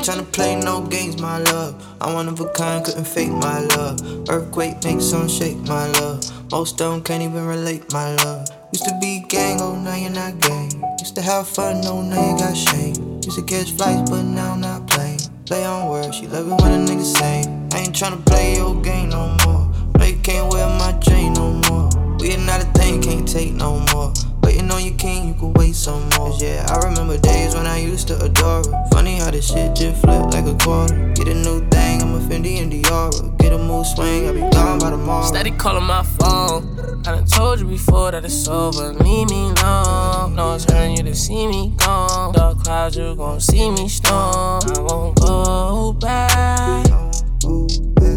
Tryna 0.04 0.30
play 0.32 0.54
no 0.54 0.82
games, 0.82 1.18
my 1.18 1.38
love. 1.38 1.82
I'm 2.02 2.12
one 2.12 2.28
of 2.28 2.38
a 2.38 2.48
kind, 2.50 2.84
couldn't 2.84 3.06
fake 3.06 3.30
my 3.30 3.60
love. 3.60 4.28
Earthquake 4.28 4.84
makes 4.84 5.06
some 5.06 5.26
shake, 5.28 5.56
my 5.60 5.86
love. 5.92 6.22
Most 6.50 6.76
them 6.76 7.02
can't 7.02 7.22
even 7.22 7.46
relate, 7.46 7.90
my 7.90 8.14
love. 8.16 8.46
Used 8.70 8.84
to 8.84 8.98
be 9.00 9.24
gang, 9.30 9.62
oh 9.62 9.74
now 9.74 9.96
you're 9.96 10.10
not 10.10 10.38
gang. 10.40 10.70
Used 11.00 11.14
to 11.14 11.22
have 11.22 11.48
fun, 11.48 11.80
no 11.80 12.02
now 12.02 12.20
you 12.20 12.36
got 12.36 12.54
shame. 12.54 13.22
Used 13.22 13.38
to 13.38 13.42
catch 13.44 13.70
flights, 13.70 14.10
but 14.10 14.24
now 14.24 14.52
I'm 14.52 14.60
not 14.60 14.86
playing. 14.86 15.20
Play 15.46 15.64
on 15.64 15.88
words, 15.88 16.16
she 16.16 16.26
love 16.26 16.48
it 16.48 16.62
when 16.62 16.72
a 16.72 16.84
nigga 16.84 17.04
say. 17.04 17.40
I 17.72 17.80
ain't 17.80 17.96
tryna 17.96 18.22
play 18.26 18.56
your 18.56 18.74
game 18.82 19.08
no 19.08 19.34
more. 19.46 19.72
No, 19.98 20.04
you 20.04 20.18
can't 20.18 20.52
wear 20.52 20.68
my 20.78 20.92
chain 21.00 21.32
no 21.32 21.52
more. 21.70 21.88
We 22.18 22.32
ain't 22.32 22.44
not 22.44 22.62
a 22.62 22.66
thing, 22.78 23.00
can't 23.00 23.26
take 23.26 23.54
no 23.54 23.80
more. 23.94 24.12
Waiting 24.44 24.70
on 24.70 24.84
your 24.84 24.94
king, 24.94 25.28
you 25.28 25.34
could 25.34 25.56
wait 25.56 25.74
some 25.74 26.02
more. 26.16 26.30
'Cause 26.30 26.42
yeah, 26.42 26.66
I 26.70 26.76
remember 26.86 27.16
days 27.16 27.54
when 27.54 27.66
I 27.66 27.78
used 27.78 28.08
to 28.08 28.16
adore 28.22 28.62
her. 28.62 28.84
Funny 28.92 29.16
how 29.18 29.30
this 29.30 29.46
shit 29.48 29.74
just 29.74 30.00
flipped 30.02 30.34
like 30.34 30.46
a 30.46 30.54
quarter. 30.64 31.12
Get 31.14 31.28
a 31.28 31.34
new 31.34 31.60
thing, 31.70 32.02
I'm 32.02 32.14
a 32.14 32.20
Fendi 32.20 32.60
and 32.62 32.70
Diora. 32.72 33.36
Get 33.38 33.52
a 33.52 33.58
mood 33.58 33.86
swing, 33.86 34.28
I'll 34.28 34.34
be 34.34 34.40
gone 34.56 34.78
by 34.78 34.90
tomorrow. 34.90 35.26
Steady 35.26 35.52
calling 35.52 35.84
my 35.84 36.02
phone. 36.18 36.62
I 37.06 37.12
done 37.12 37.26
told 37.26 37.60
you 37.60 37.66
before 37.66 38.10
that 38.12 38.24
it's 38.24 38.48
over. 38.48 38.92
Leave 39.04 39.28
me 39.28 39.52
alone. 39.56 40.34
No, 40.34 40.54
it's 40.54 40.64
hurting 40.64 40.96
you 40.96 41.02
to 41.04 41.14
see 41.14 41.46
me 41.46 41.72
gone. 41.76 42.32
Dark 42.32 42.64
clouds, 42.64 42.96
you 42.96 43.14
gon' 43.14 43.40
see 43.40 43.70
me 43.70 43.88
storm. 43.88 44.60
I 44.76 44.80
won't 44.80 45.20
go 45.20 45.92
back. 45.92 46.86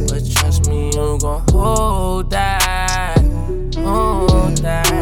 But 0.09 0.23
trust 0.36 0.67
me, 0.67 0.89
you 0.95 1.17
gon' 1.19 1.43
hold 1.51 2.30
that. 2.32 3.19
Hold 3.75 4.57
that. 4.59 4.96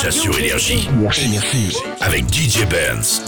Déjà 0.00 0.10
sur 0.12 0.38
Énergie. 0.38 0.88
Avec 2.00 2.24
DJ 2.32 2.64
Benz. 2.64 3.22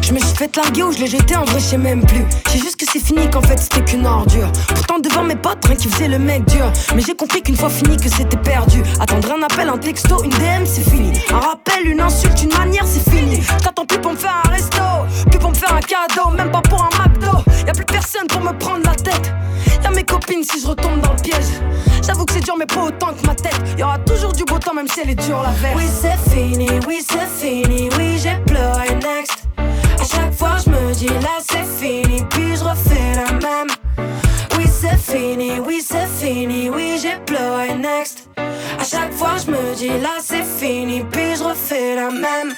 Je 0.00 0.12
me 0.12 0.20
suis 0.20 0.36
fait 0.36 0.54
larguer 0.54 0.84
ou 0.84 0.92
je 0.92 0.98
l'ai 0.98 1.08
jeté, 1.08 1.34
en 1.34 1.44
vrai, 1.44 1.58
je 1.58 1.64
sais 1.64 1.76
même 1.76 2.06
plus. 2.06 2.24
J'ai 2.52 2.60
juste 2.60 2.76
que 2.76 2.86
c'est 2.88 3.04
fini, 3.04 3.28
qu'en 3.28 3.40
fait 3.40 3.58
c'était 3.58 3.82
qu'une 3.84 4.06
ordure. 4.06 4.52
Pourtant, 4.68 5.00
devant 5.00 5.24
mes 5.24 5.34
potes, 5.34 5.64
rien 5.64 5.74
qui 5.74 5.88
faisait 5.88 6.06
le 6.06 6.20
mec 6.20 6.44
dur. 6.44 6.70
Mais 6.94 7.02
j'ai 7.04 7.16
compris 7.16 7.42
qu'une 7.42 7.56
fois 7.56 7.68
fini, 7.68 7.96
que 7.96 8.08
c'était 8.08 8.36
perdu. 8.36 8.80
Attendre 9.00 9.32
un 9.32 9.42
appel, 9.42 9.68
un 9.68 9.78
texto, 9.78 10.22
une 10.22 10.30
DM, 10.30 10.64
c'est 10.64 10.88
fini. 10.88 11.18
Un 11.32 11.40
rappel, 11.40 11.84
une 11.84 12.00
insulte, 12.00 12.40
une 12.44 12.56
manière, 12.56 12.86
c'est 12.86 13.10
fini. 13.10 13.40
T'attends 13.60 13.84
plus 13.84 13.98
pour 13.98 14.12
me 14.12 14.16
faire 14.16 14.40
un 14.44 14.50
resto, 14.50 14.78
plus 15.28 15.40
pour 15.40 15.50
me 15.50 15.56
faire 15.56 15.74
un 15.74 15.80
cadeau, 15.80 16.30
même 16.36 16.52
pas 16.52 16.62
pour 16.62 16.80
un 16.80 16.90
McDo. 16.96 17.38
Y'a 17.66 17.72
plus 17.72 17.86
personne 17.86 18.28
pour 18.28 18.40
me 18.40 18.56
prendre 18.56 18.84
la 18.84 18.94
tête. 18.94 19.32
Mes 19.94 20.02
copains 20.02 20.26
copine 20.26 20.42
si 20.42 20.60
je 20.60 20.66
retombe 20.66 21.00
dans 21.00 21.12
le 21.12 21.22
piège. 21.22 21.60
J'avoue 22.04 22.24
que 22.24 22.32
c'est 22.32 22.40
dur, 22.40 22.56
mais 22.58 22.66
pas 22.66 22.82
autant 22.82 23.12
que 23.14 23.26
ma 23.26 23.34
tête. 23.34 23.60
Y 23.78 23.82
aura 23.82 23.98
toujours 23.98 24.32
du 24.32 24.44
beau 24.44 24.58
temps, 24.58 24.74
même 24.74 24.88
si 24.88 25.00
elle 25.00 25.10
est 25.10 25.14
dure 25.14 25.42
la 25.42 25.50
veille. 25.50 25.74
Oui, 25.76 25.84
c'est 25.88 26.18
fini, 26.30 26.68
oui, 26.86 27.04
c'est 27.08 27.28
fini, 27.28 27.88
oui, 27.96 28.18
j'ai 28.18 28.36
pleuré 28.44 28.94
next. 28.94 29.44
À 29.56 30.04
chaque 30.04 30.34
fois, 30.34 30.56
je 30.64 30.70
me 30.70 30.92
dis 30.94 31.06
là, 31.06 31.38
c'est 31.48 31.64
fini, 31.64 32.24
puis 32.30 32.56
je 32.56 32.64
refais 32.64 33.14
la 33.14 33.32
même. 33.32 33.68
Oui, 34.56 34.64
c'est 34.66 34.98
fini, 34.98 35.60
oui, 35.60 35.82
c'est 35.86 36.08
fini, 36.08 36.68
oui, 36.70 36.98
j'ai 37.00 37.16
pleuré 37.24 37.74
next. 37.74 38.28
À 38.36 38.84
chaque 38.84 39.12
fois, 39.12 39.36
je 39.44 39.50
me 39.50 39.74
dis 39.76 39.88
là, 39.88 40.16
c'est 40.20 40.44
fini, 40.44 41.04
puis 41.10 41.36
je 41.36 41.44
refais 41.44 41.94
la 41.94 42.10
même. 42.10 42.54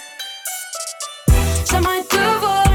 J'aimerais 1.71 2.03
te 2.09 2.17
voir 2.41 2.66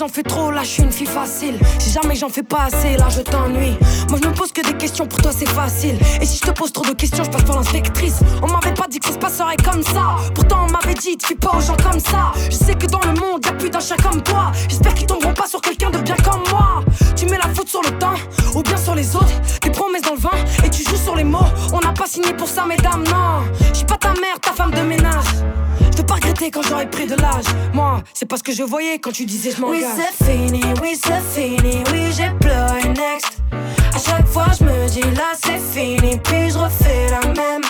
j'en 0.00 0.08
fais 0.08 0.22
trop, 0.22 0.50
là, 0.50 0.62
je 0.62 0.68
suis 0.68 0.82
une 0.82 0.92
fille 0.92 1.06
facile. 1.06 1.58
Si 1.78 1.90
jamais 1.90 2.14
j'en 2.14 2.30
fais 2.30 2.42
pas 2.42 2.68
assez, 2.72 2.96
là, 2.96 3.08
je 3.10 3.20
t'ennuie. 3.20 3.76
Moi, 4.08 4.18
je 4.22 4.28
me 4.28 4.32
pose 4.32 4.50
que 4.50 4.62
des 4.62 4.72
questions, 4.72 5.06
pour 5.06 5.20
toi, 5.20 5.30
c'est 5.30 5.48
facile. 5.50 5.98
Et 6.22 6.24
si 6.24 6.38
je 6.38 6.40
te 6.40 6.50
pose 6.52 6.72
trop 6.72 6.86
de 6.86 6.94
questions, 6.94 7.22
je 7.22 7.28
passe 7.28 7.42
pour 7.42 7.56
l'inspectrice. 7.56 8.20
On 8.42 8.46
m'avait 8.46 8.72
pas 8.72 8.86
dit 8.88 8.98
que 8.98 9.08
ça 9.08 9.12
se 9.12 9.18
passerait 9.18 9.58
comme 9.62 9.82
ça. 9.82 10.16
Pourtant, 10.34 10.64
on 10.66 10.72
m'avait 10.72 10.94
dit, 10.94 11.18
tu 11.18 11.36
pas 11.36 11.50
aux 11.54 11.60
gens 11.60 11.76
comme 11.76 12.00
ça. 12.00 12.32
Je 12.50 12.56
sais 12.56 12.74
que 12.76 12.86
dans 12.86 13.00
le 13.00 13.12
monde, 13.20 13.44
y'a 13.44 13.52
plus 13.52 13.68
d'un 13.68 13.80
chat 13.80 13.96
comme 13.96 14.22
toi. 14.22 14.52
J'espère 14.70 14.94
qu'ils 14.94 15.06
tomberont 15.06 15.34
pas 15.34 15.46
sur 15.46 15.60
quelqu'un 15.60 15.90
de 15.90 15.98
bien 15.98 16.16
comme 16.24 16.44
moi. 16.50 16.82
Tu 17.14 17.26
mets 17.26 17.36
la 17.36 17.52
faute 17.54 17.68
sur 17.68 17.82
le 17.82 17.90
temps, 17.98 18.16
ou 18.54 18.62
bien 18.62 18.78
sur 18.78 18.94
les 18.94 19.14
autres. 19.16 19.38
Des 19.60 19.70
promesses 19.70 20.02
dans 20.02 20.14
le 20.14 20.20
vin, 20.20 20.64
et 20.64 20.70
tu 20.70 20.82
joues 20.82 20.96
sur 20.96 21.14
les 21.14 21.24
mots. 21.24 21.50
On 21.74 21.80
n'a 21.80 21.92
pas 21.92 22.06
signé 22.06 22.32
pour 22.32 22.48
ça, 22.48 22.64
mesdames, 22.64 23.04
non. 23.04 23.44
Je 23.68 23.74
suis 23.74 23.86
pas 23.86 23.98
ta 23.98 24.14
mère, 24.14 24.40
ta 24.40 24.52
femme 24.52 24.70
de 24.70 24.80
ménage. 24.80 25.26
Je 25.92 25.96
veux 25.98 26.06
pas 26.06 26.14
regretter 26.14 26.50
quand 26.50 26.62
j'aurai 26.62 26.88
pris 26.88 27.06
de 27.06 27.14
l'âge. 27.16 27.44
Moi, 27.72 28.02
c'est 28.14 28.26
pas 28.26 28.36
ce 28.36 28.42
que 28.42 28.52
je 28.52 28.62
voyais 28.62 28.98
quand 28.98 29.12
tu 29.12 29.24
disais 29.24 29.50
je 29.50 29.60
m'engage. 29.60 29.82
Oui, 29.82 30.04
c'est 30.18 30.24
fini, 30.24 30.62
oui, 30.82 30.98
c'est 31.02 31.40
fini, 31.40 31.82
oui, 31.92 32.12
j'ai 32.16 32.30
pleuré 32.40 32.88
next. 32.88 33.38
À 33.94 33.98
chaque 33.98 34.26
fois, 34.26 34.46
je 34.58 34.64
me 34.64 34.88
dis 34.88 35.00
là, 35.16 35.32
c'est 35.42 35.58
fini, 35.58 36.18
puis 36.18 36.50
je 36.50 36.58
refais 36.58 37.08
la 37.10 37.20
même. 37.34 37.62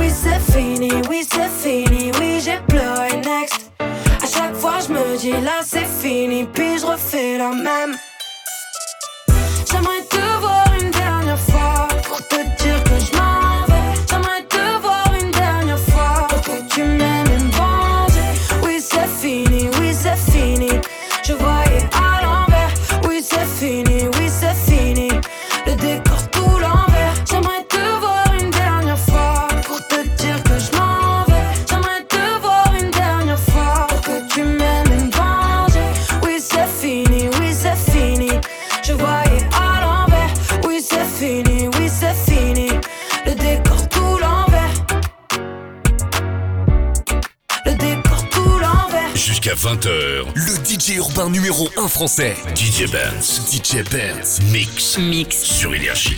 Oui, 0.00 0.10
c'est 0.10 0.52
fini, 0.52 0.90
oui, 1.08 1.26
c'est 1.30 1.48
fini, 1.48 2.10
oui, 2.20 2.40
j'ai 2.44 2.58
pleuré 2.68 3.16
next. 3.16 3.70
À 3.80 4.26
chaque 4.26 4.54
fois, 4.56 4.78
je 4.86 4.92
me 4.92 5.16
dis 5.16 5.30
là, 5.30 5.60
c'est 5.64 5.86
fini, 5.86 6.44
puis 6.52 6.78
je 6.78 6.86
refais 6.86 7.38
la 7.38 7.50
même. 7.50 7.96
J'aimerais 9.70 10.02
te 10.10 10.40
voir 10.40 10.64
une 10.80 10.90
dernière 10.90 11.38
fois 11.38 11.88
pour 12.08 12.18
te 12.26 12.36
dire 12.36 12.67
l'envers. 49.48 49.54
Jusqu'à 49.54 49.54
20h, 49.54 50.24
le 50.34 50.64
DJ 50.64 50.96
urbain 50.96 51.30
numéro 51.30 51.68
1 51.76 51.88
français. 51.88 52.36
DJ 52.54 52.90
Benz. 52.90 53.40
DJ 53.50 53.82
Benz. 53.90 54.40
Mix. 54.52 54.98
Mix. 54.98 55.42
Sur 55.42 55.74
Énergie. 55.74 56.16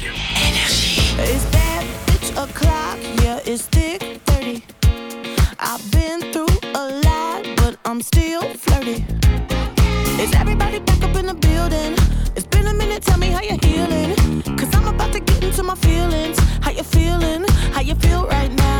It's 1.18 1.44
bad 1.52 1.84
bitch 2.06 2.30
o'clock, 2.36 2.98
yeah, 3.22 3.38
it's 3.44 3.66
thick 3.70 4.20
30. 4.26 4.62
I've 5.60 5.90
been 5.90 6.32
through 6.32 6.48
a 6.74 6.88
lot, 7.04 7.44
but 7.56 7.76
I'm 7.84 8.00
still 8.00 8.42
flirty. 8.58 9.04
Is 10.18 10.32
everybody 10.34 10.80
back 10.80 11.02
up 11.02 11.16
in 11.16 11.26
the 11.26 11.34
building? 11.34 11.94
It's 12.36 12.46
been 12.46 12.66
a 12.66 12.74
minute, 12.74 13.02
tell 13.02 13.18
me 13.18 13.28
how 13.28 13.42
you're 13.42 13.58
healing. 13.62 14.42
Cause 14.56 14.74
I'm 14.74 14.88
about 14.88 15.12
to 15.12 15.20
get 15.20 15.44
into 15.44 15.62
my 15.62 15.74
feelings. 15.76 16.38
How 16.62 16.70
you 16.70 16.82
feeling? 16.82 17.44
How 17.72 17.80
you 17.82 17.94
feel 17.96 18.26
right 18.26 18.52
now? 18.52 18.79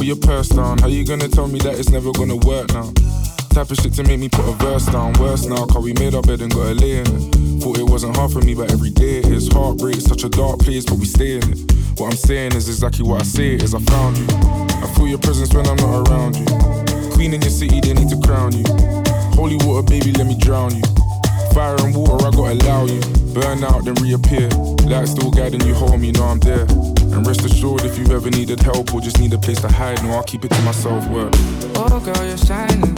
Put 0.00 0.06
your 0.06 0.16
purse 0.16 0.48
down. 0.48 0.78
How 0.78 0.86
you 0.86 1.04
gonna 1.04 1.28
tell 1.28 1.46
me 1.46 1.58
that 1.58 1.78
it's 1.78 1.90
never 1.90 2.10
gonna 2.12 2.36
work 2.36 2.72
now? 2.72 2.90
Type 3.50 3.70
of 3.70 3.76
shit 3.76 3.92
to 4.00 4.02
make 4.02 4.18
me 4.18 4.30
put 4.30 4.48
a 4.48 4.52
verse 4.52 4.86
down. 4.86 5.12
Worse 5.20 5.44
now, 5.44 5.66
cause 5.66 5.84
we 5.84 5.92
made 5.92 6.14
our 6.14 6.22
bed 6.22 6.40
and 6.40 6.50
got 6.50 6.68
a 6.68 6.72
lay 6.72 7.00
in 7.00 7.06
it. 7.06 7.60
Thought 7.60 7.76
it 7.76 7.82
wasn't 7.82 8.16
hard 8.16 8.32
for 8.32 8.40
me, 8.40 8.54
but 8.54 8.72
every 8.72 8.88
day 8.88 9.18
it 9.18 9.26
is. 9.26 9.52
Heartbreak, 9.52 9.96
such 9.96 10.24
a 10.24 10.30
dark 10.30 10.60
place, 10.60 10.86
but 10.86 10.94
we 10.94 11.04
stay 11.04 11.36
in 11.36 11.52
it. 11.52 11.72
What 12.00 12.12
I'm 12.12 12.16
saying 12.16 12.54
is 12.54 12.66
exactly 12.66 13.06
what 13.06 13.20
I 13.20 13.24
say 13.24 13.56
is 13.56 13.74
I 13.74 13.80
found 13.80 14.16
you. 14.16 14.26
I 14.30 14.90
feel 14.96 15.06
your 15.06 15.18
presence 15.18 15.52
when 15.52 15.66
I'm 15.66 15.76
not 15.76 16.08
around 16.08 16.34
you. 16.34 16.46
Queen 17.12 17.34
in 17.34 17.42
your 17.42 17.50
city, 17.50 17.78
they 17.82 17.92
need 17.92 18.08
to 18.08 18.18
crown 18.26 18.52
you. 18.56 18.64
Holy 19.36 19.56
water, 19.66 19.82
baby, 19.82 20.12
let 20.12 20.26
me 20.26 20.38
drown 20.38 20.74
you. 20.76 21.09
Fire 21.54 21.76
and 21.80 21.94
water, 21.94 22.26
I 22.26 22.30
gotta 22.30 22.52
allow 22.64 22.84
you. 22.86 23.00
Burn 23.34 23.64
out, 23.64 23.84
then 23.84 23.94
reappear. 23.94 24.48
Light 24.88 25.08
still 25.08 25.30
guiding 25.30 25.60
you 25.62 25.74
home, 25.74 26.04
you 26.04 26.12
know 26.12 26.24
I'm 26.24 26.38
there. 26.40 26.62
And 26.62 27.26
rest 27.26 27.44
assured, 27.44 27.84
if 27.84 27.98
you 27.98 28.06
ever 28.14 28.30
needed 28.30 28.60
help 28.60 28.94
or 28.94 29.00
just 29.00 29.18
need 29.18 29.32
a 29.32 29.38
place 29.38 29.60
to 29.62 29.68
hide, 29.68 30.02
no, 30.02 30.10
I'll 30.12 30.22
keep 30.22 30.44
it 30.44 30.50
to 30.50 30.62
myself. 30.62 31.06
Work. 31.08 31.32
Oh, 31.74 32.00
girl, 32.04 32.24
you're 32.26 32.36
shining. 32.38 32.94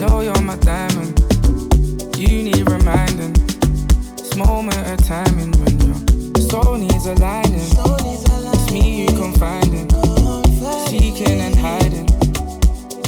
Know 0.00 0.20
you're 0.20 0.40
my 0.40 0.56
diamond. 0.56 1.20
You 2.16 2.42
need 2.42 2.68
reminding. 2.68 3.34
This 4.16 4.34
moment 4.36 4.78
of 4.88 5.06
timing 5.06 5.52
when 5.62 5.80
your 5.80 5.94
soul 6.48 6.76
needs 6.76 7.06
aligning. 7.06 7.60
It's 7.60 8.70
me 8.72 9.02
you 9.02 9.08
confiding. 9.08 9.90
Seeking 10.88 11.40
and 11.40 11.56
hiding. 11.56 12.08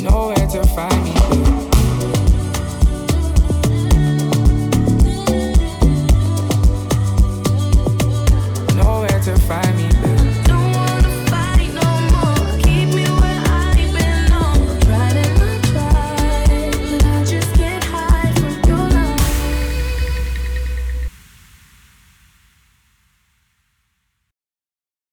Nowhere 0.03 0.47
to 0.49 0.65
find 0.75 1.05
me. 1.05 1.54